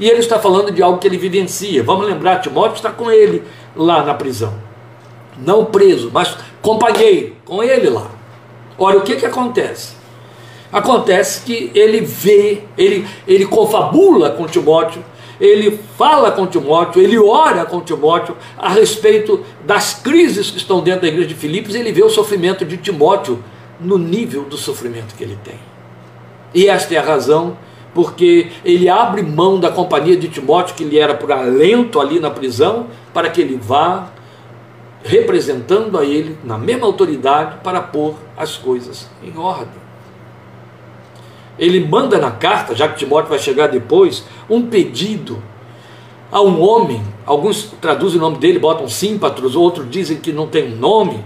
[0.00, 1.82] e ele está falando de algo que ele vivencia.
[1.82, 3.42] Vamos lembrar, Timóteo está com ele
[3.76, 4.54] lá na prisão.
[5.36, 8.06] Não preso, mas companheiro, com ele lá.
[8.78, 9.97] Olha, o que, que acontece?
[10.72, 15.02] Acontece que ele vê, ele, ele confabula com Timóteo,
[15.40, 21.02] ele fala com Timóteo, ele ora com Timóteo a respeito das crises que estão dentro
[21.02, 23.42] da igreja de Filipos, ele vê o sofrimento de Timóteo
[23.80, 25.58] no nível do sofrimento que ele tem.
[26.52, 27.56] E esta é a razão
[27.94, 32.30] porque ele abre mão da companhia de Timóteo, que lhe era por alento ali na
[32.30, 34.10] prisão, para que ele vá
[35.02, 39.87] representando a ele na mesma autoridade para pôr as coisas em ordem
[41.58, 45.42] ele manda na carta, já que Timóteo vai chegar depois, um pedido
[46.30, 50.70] a um homem, alguns traduzem o nome dele, botam símpatros, outros dizem que não tem
[50.70, 51.24] nome,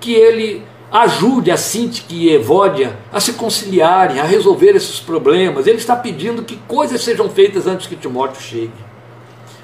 [0.00, 5.66] que ele ajude a Sintique e Evódia a se conciliarem, a resolver esses problemas.
[5.66, 8.70] Ele está pedindo que coisas sejam feitas antes que Timóteo chegue.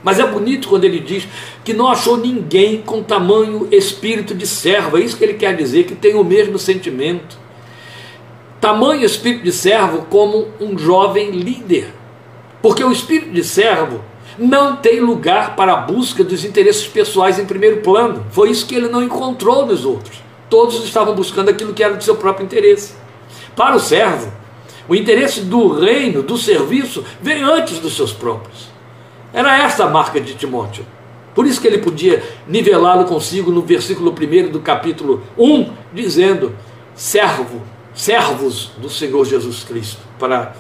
[0.03, 1.29] Mas é bonito quando ele diz
[1.63, 5.85] que não achou ninguém com tamanho espírito de servo, é isso que ele quer dizer,
[5.85, 7.39] que tem o mesmo sentimento
[8.61, 11.95] tamanho espírito de servo como um jovem líder.
[12.61, 14.01] Porque o espírito de servo
[14.39, 18.25] não tem lugar para a busca dos interesses pessoais em primeiro plano.
[18.31, 20.23] Foi isso que ele não encontrou nos outros.
[20.49, 22.95] Todos estavam buscando aquilo que era do seu próprio interesse.
[23.57, 24.33] Para o servo,
[24.89, 28.69] o interesse do reino, do serviço, vem antes dos seus próprios.
[29.33, 30.85] Era essa a marca de Timóteo.
[31.35, 36.55] Por isso que ele podia nivelá-lo consigo no versículo 1 do capítulo 1, dizendo:
[36.95, 37.63] servo
[37.95, 40.55] servos do Senhor Jesus Cristo, para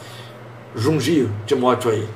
[0.75, 2.09] jungir Timóteo aí.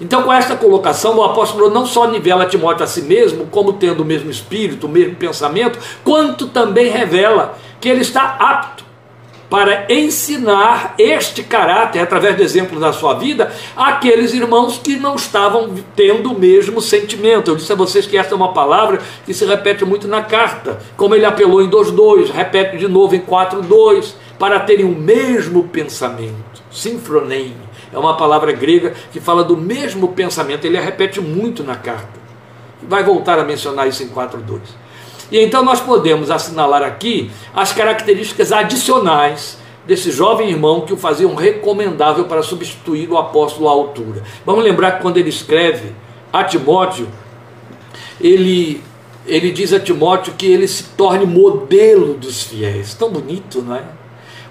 [0.00, 4.02] Então, com esta colocação, o apóstolo não só nivela Timóteo a si mesmo, como tendo
[4.02, 8.82] o mesmo espírito, o mesmo pensamento, quanto também revela que ele está apto
[9.52, 15.74] para ensinar este caráter, através do exemplo da sua vida, àqueles irmãos que não estavam
[15.94, 17.50] tendo o mesmo sentimento.
[17.50, 20.78] Eu disse a vocês que esta é uma palavra que se repete muito na carta,
[20.96, 26.64] como ele apelou em 2.2, repete de novo em 4.2 para terem o mesmo pensamento.
[26.68, 27.54] Sinfroneme
[27.92, 30.64] é uma palavra grega que fala do mesmo pensamento.
[30.64, 32.20] Ele a repete muito na carta.
[32.82, 34.58] Vai voltar a mencionar isso em 4.2.
[35.30, 41.36] E então nós podemos assinalar aqui as características adicionais desse jovem irmão que o faziam
[41.36, 44.24] recomendável para substituir o apóstolo à altura.
[44.44, 45.92] Vamos lembrar que quando ele escreve
[46.32, 47.06] a Timóteo,
[48.20, 48.82] ele,
[49.24, 52.92] ele diz a Timóteo que ele se torne modelo dos fiéis.
[52.94, 54.01] Tão bonito, não é?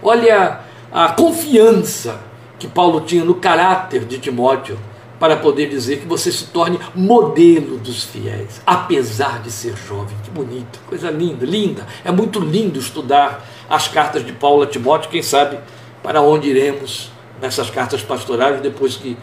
[0.01, 0.59] Olha
[0.91, 2.19] a confiança
[2.59, 4.77] que Paulo tinha no caráter de Timóteo
[5.19, 10.17] para poder dizer que você se torne modelo dos fiéis, apesar de ser jovem.
[10.23, 11.85] Que bonito, coisa linda, linda.
[12.03, 15.59] É muito lindo estudar as cartas de Paulo a Timóteo, quem sabe
[16.01, 19.15] para onde iremos nessas cartas pastorais depois que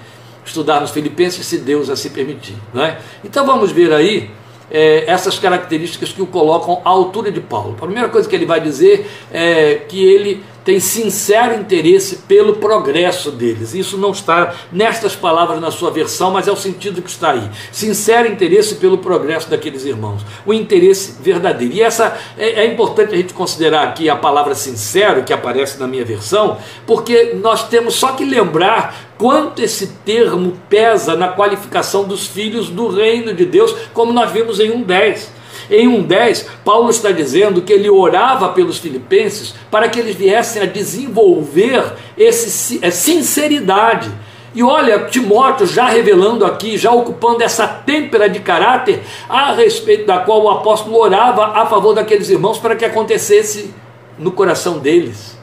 [0.45, 2.57] estudarmos Filipenses, se Deus assim permitir.
[2.73, 2.99] Não é?
[3.25, 4.31] Então vamos ver aí
[4.71, 7.75] é, essas características que o colocam à altura de Paulo.
[7.77, 13.31] A primeira coisa que ele vai dizer é que ele tem sincero interesse pelo progresso
[13.31, 13.73] deles.
[13.73, 17.51] Isso não está nestas palavras na sua versão, mas é o sentido que está aí.
[17.73, 20.21] Sincero interesse pelo progresso daqueles irmãos.
[20.45, 21.73] O interesse verdadeiro.
[21.73, 25.87] E essa é, é importante a gente considerar aqui a palavra sincero que aparece na
[25.87, 32.27] minha versão, porque nós temos só que lembrar quanto esse termo pesa na qualificação dos
[32.27, 35.38] filhos do reino de Deus, como nós vimos em 1:10.
[35.71, 40.67] Em 1,10, Paulo está dizendo que ele orava pelos filipenses para que eles viessem a
[40.67, 44.11] desenvolver esse, essa sinceridade.
[44.55, 50.19] E olha, Timóteo já revelando aqui, já ocupando essa têmpera de caráter a respeito da
[50.19, 53.73] qual o apóstolo orava a favor daqueles irmãos para que acontecesse
[54.19, 55.39] no coração deles.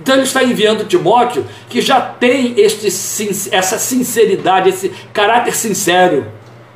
[0.00, 2.86] Então ele está enviando Timóteo que já tem este,
[3.52, 6.26] essa sinceridade, esse caráter sincero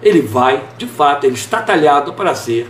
[0.03, 2.69] ele vai, de fato, ele está talhado para ser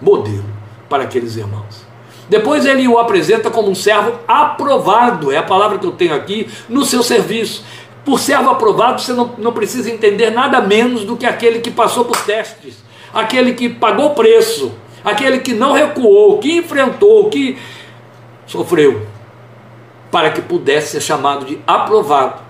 [0.00, 0.44] modelo
[0.88, 1.86] para aqueles irmãos.
[2.28, 6.48] Depois ele o apresenta como um servo aprovado, é a palavra que eu tenho aqui,
[6.68, 7.64] no seu serviço.
[8.04, 12.04] Por servo aprovado, você não, não precisa entender nada menos do que aquele que passou
[12.04, 14.72] por testes, aquele que pagou preço,
[15.04, 17.58] aquele que não recuou, que enfrentou, que
[18.46, 19.06] sofreu,
[20.10, 22.42] para que pudesse ser chamado de aprovado,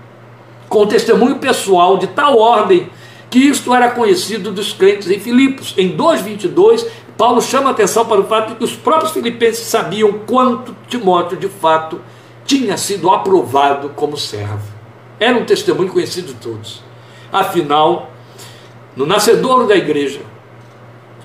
[0.67, 2.89] com testemunho pessoal de tal ordem
[3.29, 5.73] que isto era conhecido dos crentes em Filipos.
[5.77, 6.85] Em 2,22,
[7.17, 11.47] Paulo chama atenção para o fato de que os próprios filipenses sabiam quanto Timóteo de
[11.47, 12.01] fato
[12.45, 14.67] tinha sido aprovado como servo.
[15.19, 16.81] Era um testemunho conhecido de todos.
[17.31, 18.11] Afinal,
[18.95, 20.21] no nascedouro da igreja,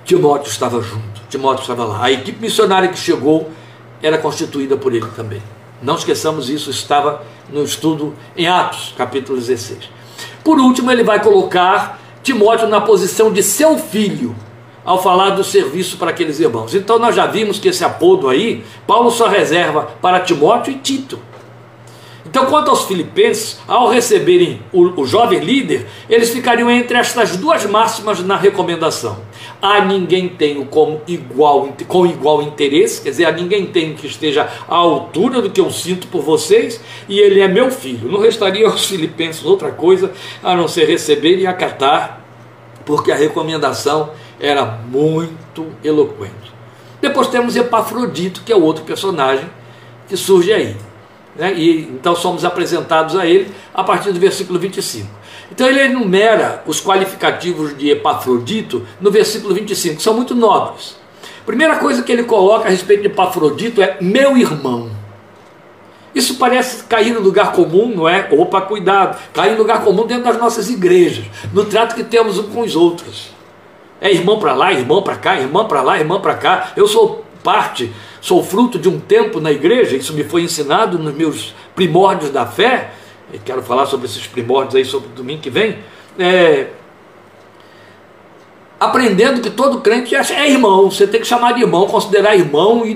[0.04, 2.04] Timóteo estava junto, Timóteo estava lá.
[2.04, 3.50] A equipe missionária que chegou
[4.02, 5.42] era constituída por ele também.
[5.80, 9.88] Não esqueçamos isso, estava no estudo em Atos, capítulo 16.
[10.44, 14.36] Por último, ele vai colocar Timóteo na posição de seu filho,
[14.84, 16.74] ao falar do serviço para aqueles irmãos.
[16.74, 21.18] Então nós já vimos que esse apodo aí, Paulo só reserva para Timóteo e Tito.
[22.26, 27.64] Então, quanto aos filipenses, ao receberem o, o jovem líder, eles ficariam entre estas duas
[27.66, 29.18] máximas na recomendação.
[29.64, 34.46] A ninguém tenho como igual, com igual interesse, quer dizer, a ninguém tenho que esteja
[34.68, 38.12] à altura do que eu sinto por vocês, e ele é meu filho.
[38.12, 42.22] Não restaria aos filipenses outra coisa a não ser receber e acatar,
[42.84, 46.52] porque a recomendação era muito eloquente.
[47.00, 49.48] Depois temos Epafrodito, que é outro personagem
[50.06, 50.76] que surge aí.
[51.36, 51.54] Né?
[51.54, 55.08] E então somos apresentados a ele a partir do versículo 25.
[55.50, 60.96] Então ele enumera os qualificativos de Epafrodito no versículo 25, que são muito nobres.
[61.44, 64.90] Primeira coisa que ele coloca a respeito de Epafrodito é meu irmão.
[66.14, 68.28] Isso parece cair no lugar comum, não é?
[68.30, 72.52] Opa, cuidado, cair no lugar comum dentro das nossas igrejas, no trato que temos uns
[72.52, 73.30] com os outros.
[74.00, 76.72] É irmão para lá, irmão para cá, irmã para lá, irmã para cá.
[76.76, 77.92] Eu sou parte
[78.24, 82.46] sou fruto de um tempo na igreja, isso me foi ensinado nos meus primórdios da
[82.46, 82.90] fé,
[83.38, 85.78] quero falar sobre esses primórdios aí sobre domingo que vem,
[86.18, 86.68] é,
[88.78, 92.94] aprendendo que todo crente é irmão, você tem que chamar de irmão, considerar irmão, e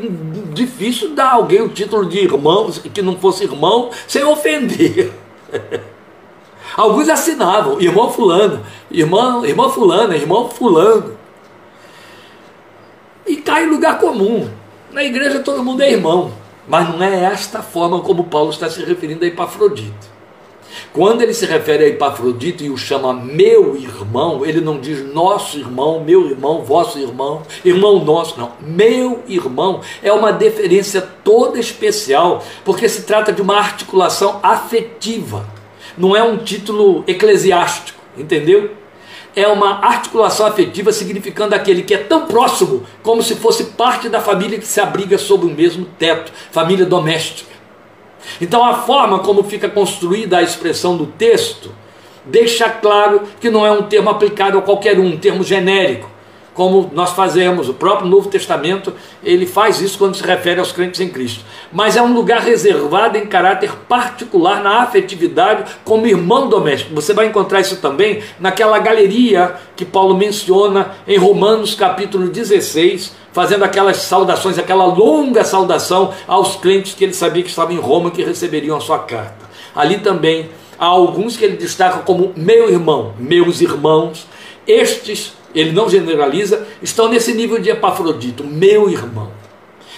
[0.52, 5.12] difícil dar alguém o título de irmão, que não fosse irmão, sem ofender.
[6.76, 11.16] Alguns assinavam, irmão fulano, irmão, irmã fulana, irmão fulano.
[13.26, 14.48] E cai em lugar comum.
[14.92, 16.32] Na igreja todo mundo é irmão,
[16.68, 20.17] mas não é esta forma como Paulo está se referindo a Epafrodito.
[20.92, 25.58] Quando ele se refere a Epafrodito e o chama meu irmão, ele não diz nosso
[25.58, 28.52] irmão, meu irmão, vosso irmão, irmão nosso, não.
[28.60, 35.46] Meu irmão é uma deferência toda especial, porque se trata de uma articulação afetiva,
[35.96, 38.70] não é um título eclesiástico, entendeu?
[39.36, 44.20] é uma articulação afetiva significando aquele que é tão próximo como se fosse parte da
[44.20, 47.57] família que se abriga sob o mesmo teto, família doméstica.
[48.40, 51.72] Então a forma como fica construída a expressão do texto
[52.24, 56.18] deixa claro que não é um termo aplicado a qualquer um, um termo genérico
[56.58, 57.68] como nós fazemos.
[57.68, 58.92] O próprio Novo Testamento,
[59.22, 61.44] ele faz isso quando se refere aos crentes em Cristo.
[61.72, 66.92] Mas é um lugar reservado em caráter particular na afetividade como irmão doméstico.
[66.96, 73.64] Você vai encontrar isso também naquela galeria que Paulo menciona em Romanos capítulo 16, fazendo
[73.64, 78.22] aquelas saudações, aquela longa saudação aos crentes que ele sabia que estavam em Roma que
[78.22, 79.48] receberiam a sua carta.
[79.74, 84.26] Ali também há alguns que ele destaca como meu irmão, meus irmãos.
[84.66, 89.30] Estes ele não generaliza, estão nesse nível de Epafrodito, meu irmão.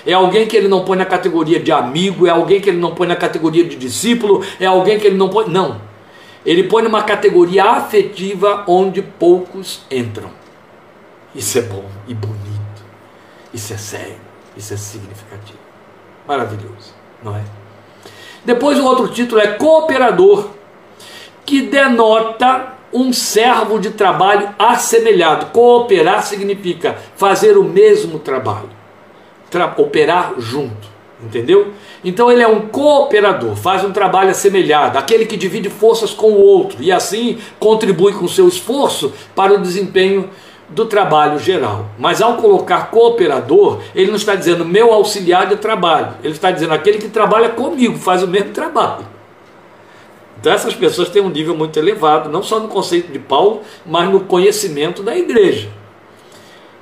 [0.06, 2.94] É alguém que ele não põe na categoria de amigo, é alguém que ele não
[2.94, 5.48] põe na categoria de discípulo, é alguém que ele não põe.
[5.48, 5.80] Não.
[6.46, 10.30] Ele põe numa categoria afetiva onde poucos entram.
[11.34, 12.49] Isso é bom e bonito.
[13.52, 14.20] Isso é sério.
[14.56, 15.58] Isso é significativo.
[16.26, 17.42] Maravilhoso, não é?
[18.44, 20.48] Depois o outro título é cooperador,
[21.44, 25.46] que denota um servo de trabalho assemelhado.
[25.46, 28.70] Cooperar significa fazer o mesmo trabalho,
[29.50, 30.88] tra operar junto,
[31.22, 31.72] entendeu?
[32.04, 36.40] Então ele é um cooperador, faz um trabalho assemelhado, aquele que divide forças com o
[36.40, 40.30] outro e assim contribui com seu esforço para o desempenho
[40.68, 41.86] do trabalho geral.
[41.98, 46.72] Mas ao colocar cooperador, ele não está dizendo meu auxiliar de trabalho, ele está dizendo
[46.72, 49.04] aquele que trabalha comigo, faz o mesmo trabalho.
[50.40, 54.08] Então essas pessoas têm um nível muito elevado, não só no conceito de Paulo, mas
[54.08, 55.68] no conhecimento da igreja.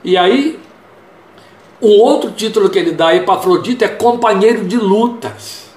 [0.05, 0.61] E aí,
[1.81, 5.69] um outro título que ele dá a Epafrodito é companheiro de lutas.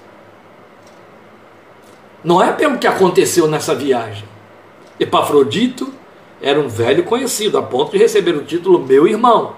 [2.24, 4.24] Não é pelo que aconteceu nessa viagem.
[5.00, 5.92] Epafrodito
[6.42, 9.54] era um velho conhecido, a ponto de receber o título meu irmão.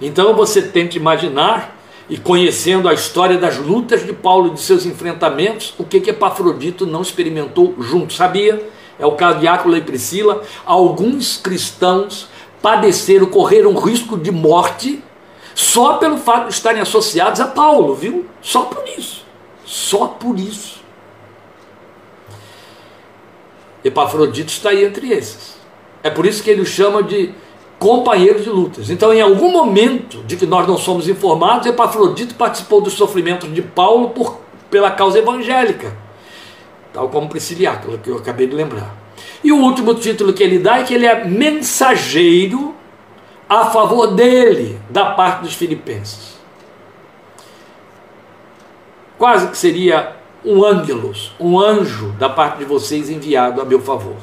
[0.00, 1.76] Então você tenta imaginar
[2.08, 6.10] e conhecendo a história das lutas de Paulo e de seus enfrentamentos, o que que
[6.10, 8.12] Epafrodito não experimentou junto?
[8.12, 8.68] Sabia?
[8.98, 10.42] É o caso de Áquila e Priscila.
[10.64, 12.28] Alguns cristãos
[12.62, 15.02] padeceram, correram risco de morte
[15.54, 18.26] só pelo fato de estarem associados a Paulo, viu?
[18.42, 19.24] Só por isso.
[19.64, 20.82] Só por isso.
[23.84, 25.56] Epafrodito está aí entre esses.
[26.02, 27.32] É por isso que ele o chama de
[27.78, 28.90] companheiros de lutas.
[28.90, 33.62] Então, em algum momento de que nós não somos informados, Epafrodito participou dos sofrimentos de
[33.62, 34.40] Paulo por,
[34.70, 35.96] pela causa evangélica,
[36.92, 38.94] tal como Prisciliato, que eu acabei de lembrar.
[39.42, 42.74] E o último título que ele dá é que ele é mensageiro
[43.48, 46.34] a favor dele, da parte dos filipenses.
[49.18, 54.16] Quase que seria um ângelos, um anjo da parte de vocês enviado a meu favor.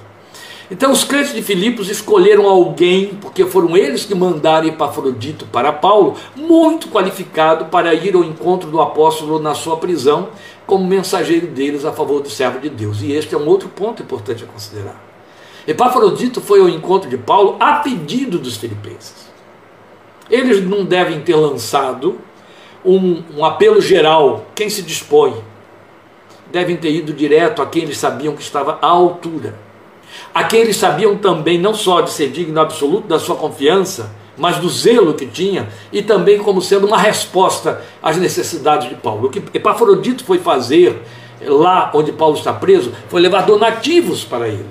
[0.70, 6.16] Então os crentes de Filipos escolheram alguém, porque foram eles que mandaram Epafrodito para Paulo,
[6.34, 10.30] muito qualificado para ir ao encontro do apóstolo na sua prisão,
[10.66, 13.02] como mensageiro deles a favor do servo de Deus.
[13.02, 15.11] E este é um outro ponto importante a considerar.
[15.68, 19.30] Epafrodito foi ao encontro de Paulo a pedido dos filipenses.
[20.30, 22.20] Eles não devem ter lançado
[22.84, 25.36] um, um apelo geral, quem se dispõe.
[26.51, 29.72] Devem ter ido direto a quem eles sabiam que estava à altura
[30.34, 35.14] Aqueles sabiam também não só de ser digno absoluto da sua confiança, mas do zelo
[35.14, 39.28] que tinha e também como sendo uma resposta às necessidades de Paulo.
[39.28, 41.01] O que Epafrodito foi fazer
[41.45, 44.66] lá onde Paulo está preso foi levar donativos para ele,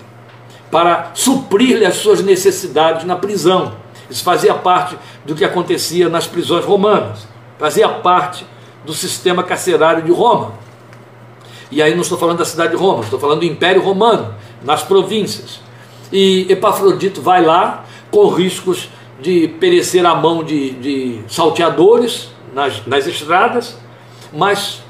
[0.70, 3.72] para suprir-lhe as suas necessidades na prisão.
[4.08, 7.26] Isso fazia parte do que acontecia nas prisões romanas,
[7.58, 8.46] fazia parte
[8.84, 10.52] do sistema carcerário de Roma.
[11.70, 14.82] E aí não estou falando da cidade de Roma, estou falando do Império Romano, nas
[14.82, 15.60] províncias.
[16.12, 18.88] E Epafrodito vai lá com riscos
[19.20, 23.76] de perecer à mão de, de salteadores nas, nas estradas,
[24.32, 24.82] mas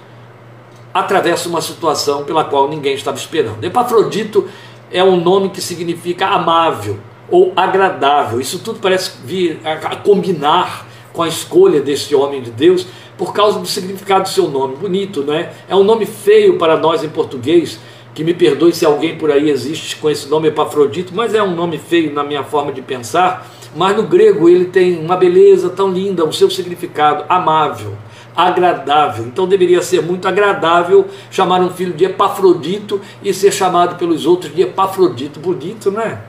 [0.95, 3.63] atravessa uma situação pela qual ninguém estava esperando.
[3.63, 4.49] Epafrodito
[4.93, 6.99] é um nome que significa amável
[7.31, 8.41] ou agradável.
[8.41, 12.87] Isso tudo parece vir a, combinar com a escolha desse homem de Deus
[13.17, 14.77] por causa do significado do seu nome.
[14.77, 15.53] Bonito, não é?
[15.69, 17.79] É um nome feio para nós em português,
[18.15, 21.55] que me perdoe se alguém por aí existe com esse nome Epafrodito, mas é um
[21.55, 23.49] nome feio na minha forma de pensar.
[23.77, 27.97] Mas no grego ele tem uma beleza tão linda, o seu significado amável,
[28.35, 29.25] agradável.
[29.25, 34.55] Então deveria ser muito agradável chamar um filho de Epafrodito e ser chamado pelos outros
[34.55, 35.41] de Epafrodito.
[35.41, 36.21] Bonito, não é?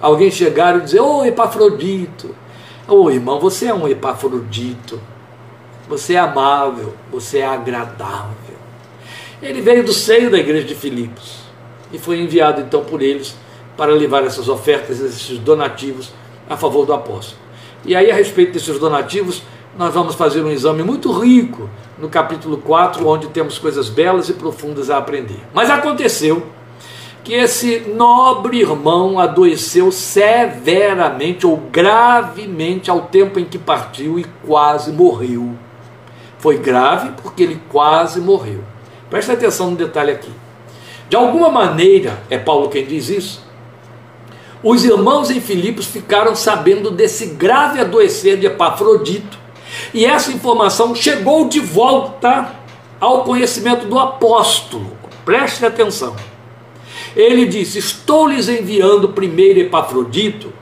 [0.00, 2.34] Alguém chegar e dizer: Ô oh, Epafrodito,
[2.86, 5.00] ô oh, irmão, você é um Epafrodito,
[5.88, 8.56] você é amável, você é agradável.
[9.40, 11.38] Ele veio do seio da igreja de Filipos
[11.92, 13.36] e foi enviado então por eles
[13.76, 16.12] para levar essas ofertas, esses donativos
[16.48, 17.40] a favor do apóstolo.
[17.84, 19.42] E aí, a respeito desses donativos,
[19.76, 24.34] nós vamos fazer um exame muito rico no capítulo 4, onde temos coisas belas e
[24.34, 25.40] profundas a aprender.
[25.52, 26.46] Mas aconteceu
[27.22, 34.92] que esse nobre irmão adoeceu severamente ou gravemente ao tempo em que partiu e quase
[34.92, 35.50] morreu.
[36.38, 38.60] Foi grave porque ele quase morreu.
[39.10, 40.30] Preste atenção no detalhe aqui.
[41.08, 43.48] De alguma maneira, é Paulo quem diz isso,
[44.62, 49.37] os irmãos em Filipos ficaram sabendo desse grave adoecer de Epafrodito,
[49.92, 52.54] e essa informação chegou de volta
[53.00, 54.96] ao conhecimento do apóstolo.
[55.24, 56.16] Preste atenção.
[57.14, 60.52] Ele disse: Estou lhes enviando primeiro Epafrodito,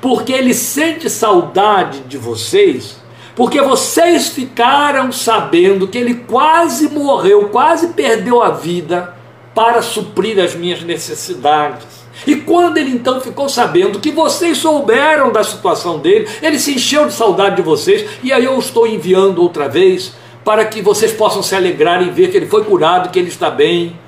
[0.00, 2.96] porque ele sente saudade de vocês,
[3.34, 9.14] porque vocês ficaram sabendo que ele quase morreu, quase perdeu a vida
[9.54, 11.99] para suprir as minhas necessidades.
[12.26, 17.06] E quando ele então ficou sabendo que vocês souberam da situação dele, ele se encheu
[17.06, 20.12] de saudade de vocês, e aí eu estou enviando outra vez
[20.44, 23.50] para que vocês possam se alegrar em ver que ele foi curado, que ele está
[23.50, 23.98] bem,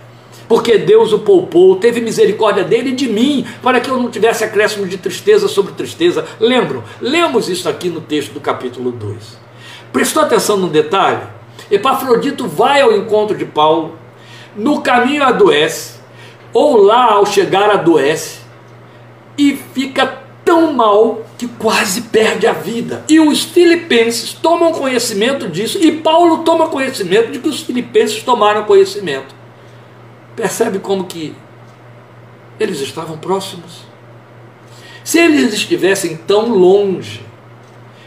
[0.48, 4.44] porque Deus o poupou, teve misericórdia dele e de mim, para que eu não tivesse
[4.44, 6.26] acréscimo de tristeza sobre tristeza.
[6.38, 6.84] Lembram?
[7.00, 9.38] Lemos isso aqui no texto do capítulo 2.
[9.92, 11.22] Prestou atenção no detalhe?
[11.70, 13.96] Epafrodito vai ao encontro de Paulo,
[14.54, 16.01] no caminho adoece,
[16.52, 18.40] ou lá ao chegar adoece
[19.38, 23.04] e fica tão mal que quase perde a vida.
[23.08, 28.64] E os filipenses tomam conhecimento disso, e Paulo toma conhecimento de que os filipenses tomaram
[28.64, 29.34] conhecimento.
[30.36, 31.34] Percebe como que
[32.58, 33.82] eles estavam próximos?
[35.04, 37.22] Se eles estivessem tão longe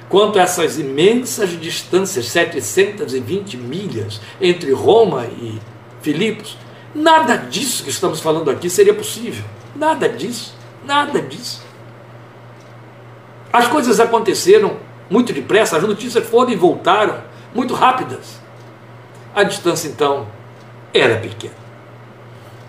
[0.08, 5.60] quanto essas imensas distâncias, 720 milhas entre Roma e
[6.02, 6.58] Filipos,
[6.96, 9.43] Nada disso que estamos falando aqui seria possível.
[9.76, 10.56] Nada disso.
[10.86, 11.62] Nada disso.
[13.52, 14.78] As coisas aconteceram
[15.10, 17.22] muito depressa, as notícias foram e voltaram
[17.54, 18.39] muito rápidas.
[19.36, 20.28] A distância, então,
[20.93, 21.54] era pequena.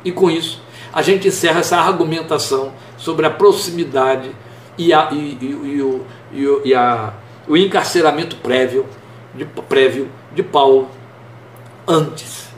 [0.04, 0.60] E com isso,
[0.92, 4.30] a gente encerra essa argumentação sobre a proximidade
[4.76, 7.14] e, a, e, e, e, o, e, a,
[7.46, 8.86] o encarceramento prévio
[9.34, 10.88] de, prévio de Paulo
[11.86, 12.48] antes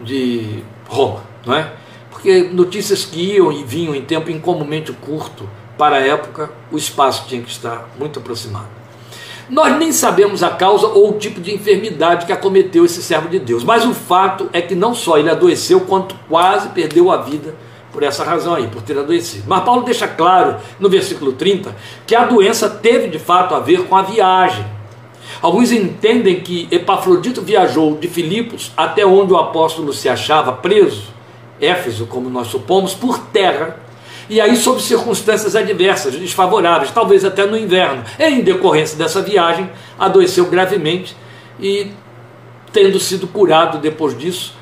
[0.00, 1.72] de Roma, não é?
[2.10, 7.26] Porque notícias que iam e vinham em tempo incomumente curto para a época, o espaço
[7.28, 8.68] tinha que estar muito aproximado.
[9.48, 13.38] Nós nem sabemos a causa ou o tipo de enfermidade que acometeu esse servo de
[13.38, 17.54] Deus, mas o fato é que não só ele adoeceu, quanto quase perdeu a vida
[17.92, 19.44] por essa razão aí, por ter adoecido.
[19.46, 21.76] Mas Paulo deixa claro no versículo 30
[22.06, 24.66] que a doença teve de fato a ver com a viagem.
[25.40, 31.14] Alguns entendem que Epafrodito viajou de Filipos até onde o apóstolo se achava preso,
[31.60, 33.78] Éfeso, como nós supomos, por terra,
[34.28, 38.02] e aí sob circunstâncias adversas, desfavoráveis, talvez até no inverno.
[38.18, 41.16] Em decorrência dessa viagem, adoeceu gravemente
[41.60, 41.92] e,
[42.72, 44.55] tendo sido curado depois disso,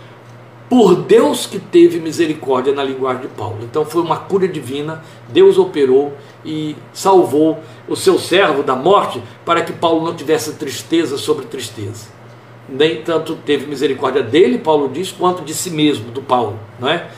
[0.69, 3.59] por Deus que teve misericórdia na linguagem de Paulo.
[3.63, 6.13] Então foi uma cura divina, Deus operou
[6.45, 12.07] e salvou o seu servo da morte para que Paulo não tivesse tristeza sobre tristeza.
[12.69, 17.09] Nem tanto teve misericórdia dele, Paulo diz, quanto de si mesmo, do Paulo, não é?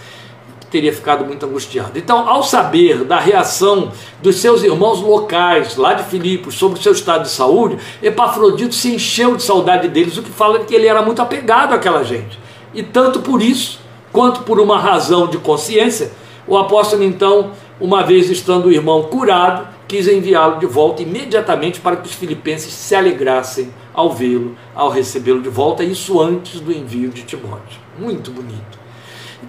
[0.68, 1.96] Teria ficado muito angustiado.
[1.96, 6.90] Então, ao saber da reação dos seus irmãos locais, lá de Filipos, sobre o seu
[6.90, 11.00] estado de saúde, Epafrodito se encheu de saudade deles, o que fala que ele era
[11.00, 12.45] muito apegado àquela gente.
[12.76, 13.80] E tanto por isso,
[14.12, 16.12] quanto por uma razão de consciência,
[16.46, 21.96] o apóstolo então, uma vez estando o irmão curado, quis enviá-lo de volta imediatamente para
[21.96, 27.08] que os filipenses se alegrassem ao vê-lo, ao recebê-lo de volta, isso antes do envio
[27.08, 27.80] de Timóteo.
[27.98, 28.75] Muito bonito.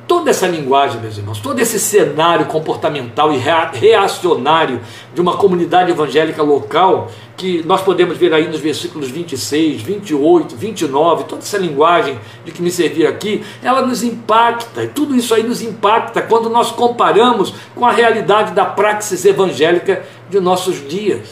[0.05, 4.81] Toda essa linguagem, meus irmãos, todo esse cenário comportamental e reacionário
[5.13, 11.23] de uma comunidade evangélica local, que nós podemos ver aí nos versículos 26, 28, 29,
[11.23, 15.43] toda essa linguagem de que me servir aqui, ela nos impacta, e tudo isso aí
[15.43, 21.29] nos impacta quando nós comparamos com a realidade da praxis evangélica de nossos dias.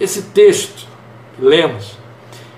[0.00, 0.88] Esse texto
[1.38, 1.96] lemos,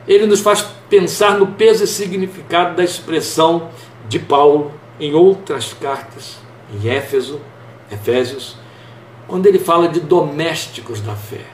[0.09, 3.69] ele nos faz pensar no peso e significado da expressão
[4.09, 6.39] de Paulo em outras cartas,
[6.73, 7.41] em Éfeso,
[7.91, 8.57] Efésios,
[9.27, 11.45] quando ele fala de domésticos da fé.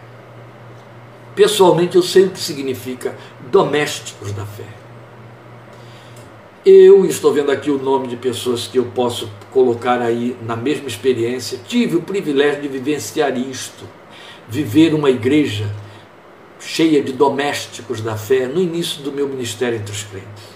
[1.34, 3.16] Pessoalmente eu sei o que significa
[3.50, 4.66] domésticos da fé.
[6.64, 10.86] Eu estou vendo aqui o nome de pessoas que eu posso colocar aí na mesma
[10.86, 11.59] experiência.
[11.66, 13.84] Tive o privilégio de vivenciar isto,
[14.48, 15.68] viver uma igreja
[16.61, 20.51] cheia de domésticos da fé no início do meu ministério entre os crentes.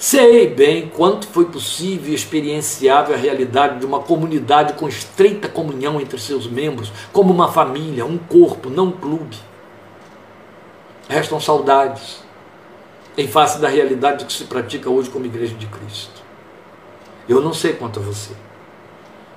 [0.00, 6.00] Sei bem quanto foi possível e experienciável a realidade de uma comunidade com estreita comunhão
[6.00, 9.36] entre seus membros, como uma família, um corpo, não um clube.
[11.06, 12.24] Restam saudades
[13.14, 16.22] em face da realidade que se pratica hoje como Igreja de Cristo.
[17.28, 18.32] Eu não sei quanto a você,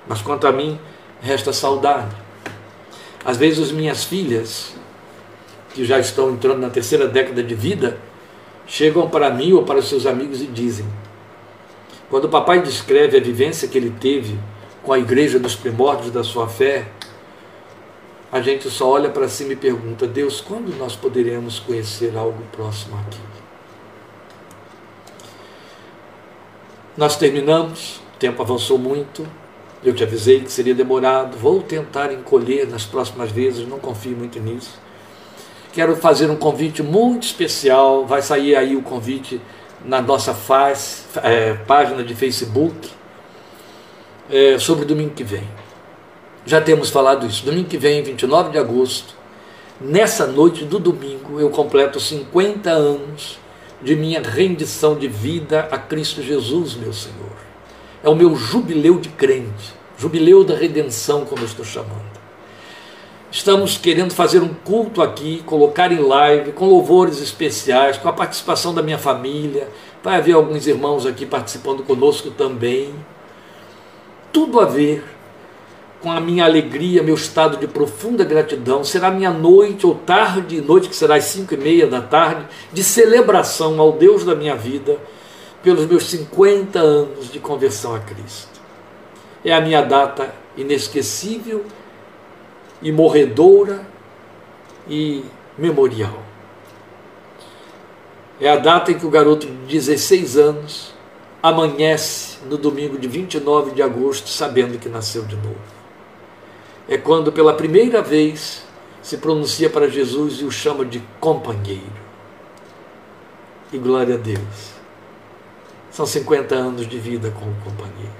[0.08, 0.80] mas quanto a mim,
[1.20, 2.16] resta saudade.
[3.22, 4.74] Às vezes, minhas filhas,
[5.74, 7.98] que já estão entrando na terceira década de vida,
[8.66, 10.86] chegam para mim ou para seus amigos e dizem:
[12.10, 14.38] quando o papai descreve a vivência que ele teve
[14.82, 16.86] com a igreja nos primórdios da sua fé,
[18.30, 22.96] a gente só olha para cima e pergunta: Deus, quando nós poderemos conhecer algo próximo
[22.98, 23.18] aqui?
[26.96, 29.26] Nós terminamos, o tempo avançou muito,
[29.82, 34.38] eu te avisei que seria demorado, vou tentar encolher nas próximas vezes, não confio muito
[34.38, 34.78] nisso.
[35.74, 38.06] Quero fazer um convite muito especial.
[38.06, 39.40] Vai sair aí o convite
[39.84, 42.88] na nossa faz, é, página de Facebook
[44.30, 45.42] é, sobre domingo que vem.
[46.46, 47.44] Já temos falado isso.
[47.44, 49.16] Domingo que vem, 29 de agosto,
[49.80, 53.40] nessa noite do domingo, eu completo 50 anos
[53.82, 57.34] de minha rendição de vida a Cristo Jesus, meu Senhor.
[58.00, 62.13] É o meu jubileu de crente, jubileu da redenção, como eu estou chamando.
[63.34, 68.72] Estamos querendo fazer um culto aqui, colocar em live, com louvores especiais, com a participação
[68.72, 69.68] da minha família.
[70.04, 72.94] Vai haver alguns irmãos aqui participando conosco também.
[74.32, 75.02] Tudo a ver
[76.00, 78.84] com a minha alegria, meu estado de profunda gratidão.
[78.84, 82.84] Será minha noite ou tarde, noite que será às cinco e meia da tarde, de
[82.84, 84.96] celebração ao Deus da minha vida
[85.60, 88.60] pelos meus 50 anos de conversão a Cristo.
[89.44, 91.64] É a minha data inesquecível
[92.84, 93.84] e morredoura
[94.86, 95.24] e
[95.56, 96.22] memorial.
[98.38, 100.94] É a data em que o garoto de 16 anos
[101.42, 105.56] amanhece no domingo de 29 de agosto sabendo que nasceu de novo.
[106.86, 108.62] É quando pela primeira vez
[109.02, 112.04] se pronuncia para Jesus e o chama de companheiro.
[113.72, 114.74] E glória a Deus.
[115.90, 118.12] São 50 anos de vida com o companheiro,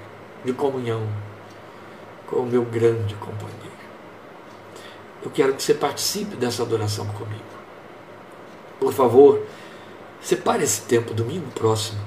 [0.43, 1.07] de comunhão
[2.25, 3.74] com o meu grande companheiro.
[5.25, 7.41] Eu quero que você participe dessa adoração comigo.
[8.79, 9.41] Por favor,
[10.21, 11.99] separe esse tempo, domingo próximo,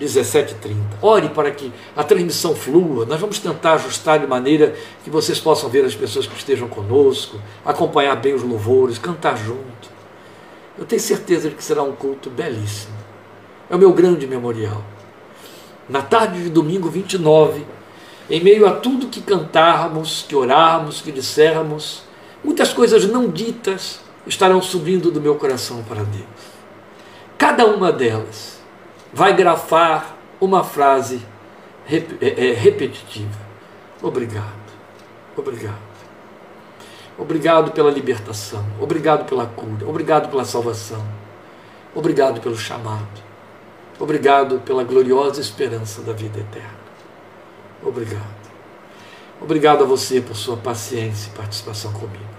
[0.00, 0.74] 17h30.
[1.00, 3.06] Ore para que a transmissão flua.
[3.06, 7.40] Nós vamos tentar ajustar de maneira que vocês possam ver as pessoas que estejam conosco,
[7.64, 9.88] acompanhar bem os louvores, cantar junto.
[10.76, 12.96] Eu tenho certeza de que será um culto belíssimo.
[13.70, 14.82] É o meu grande memorial.
[15.88, 17.64] Na tarde de domingo 29,
[18.28, 22.03] em meio a tudo que cantarmos, que orarmos, que dissermos,
[22.44, 26.24] Muitas coisas não ditas estarão subindo do meu coração para Deus.
[27.38, 28.60] Cada uma delas
[29.12, 31.22] vai grafar uma frase
[31.88, 33.38] é, é, repetitiva.
[34.02, 34.72] Obrigado,
[35.36, 35.94] obrigado.
[37.16, 41.06] Obrigado pela libertação, obrigado pela cura, obrigado pela salvação,
[41.94, 43.22] obrigado pelo chamado,
[44.00, 46.84] obrigado pela gloriosa esperança da vida eterna.
[47.84, 48.44] Obrigado.
[49.40, 52.33] Obrigado a você por sua paciência e participação comigo.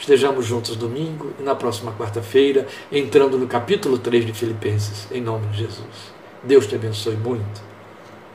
[0.00, 5.46] Estejamos juntos domingo e na próxima quarta-feira, entrando no capítulo 3 de Filipenses, em nome
[5.48, 6.14] de Jesus.
[6.42, 7.60] Deus te abençoe muito.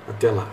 [0.07, 0.47] Até lá.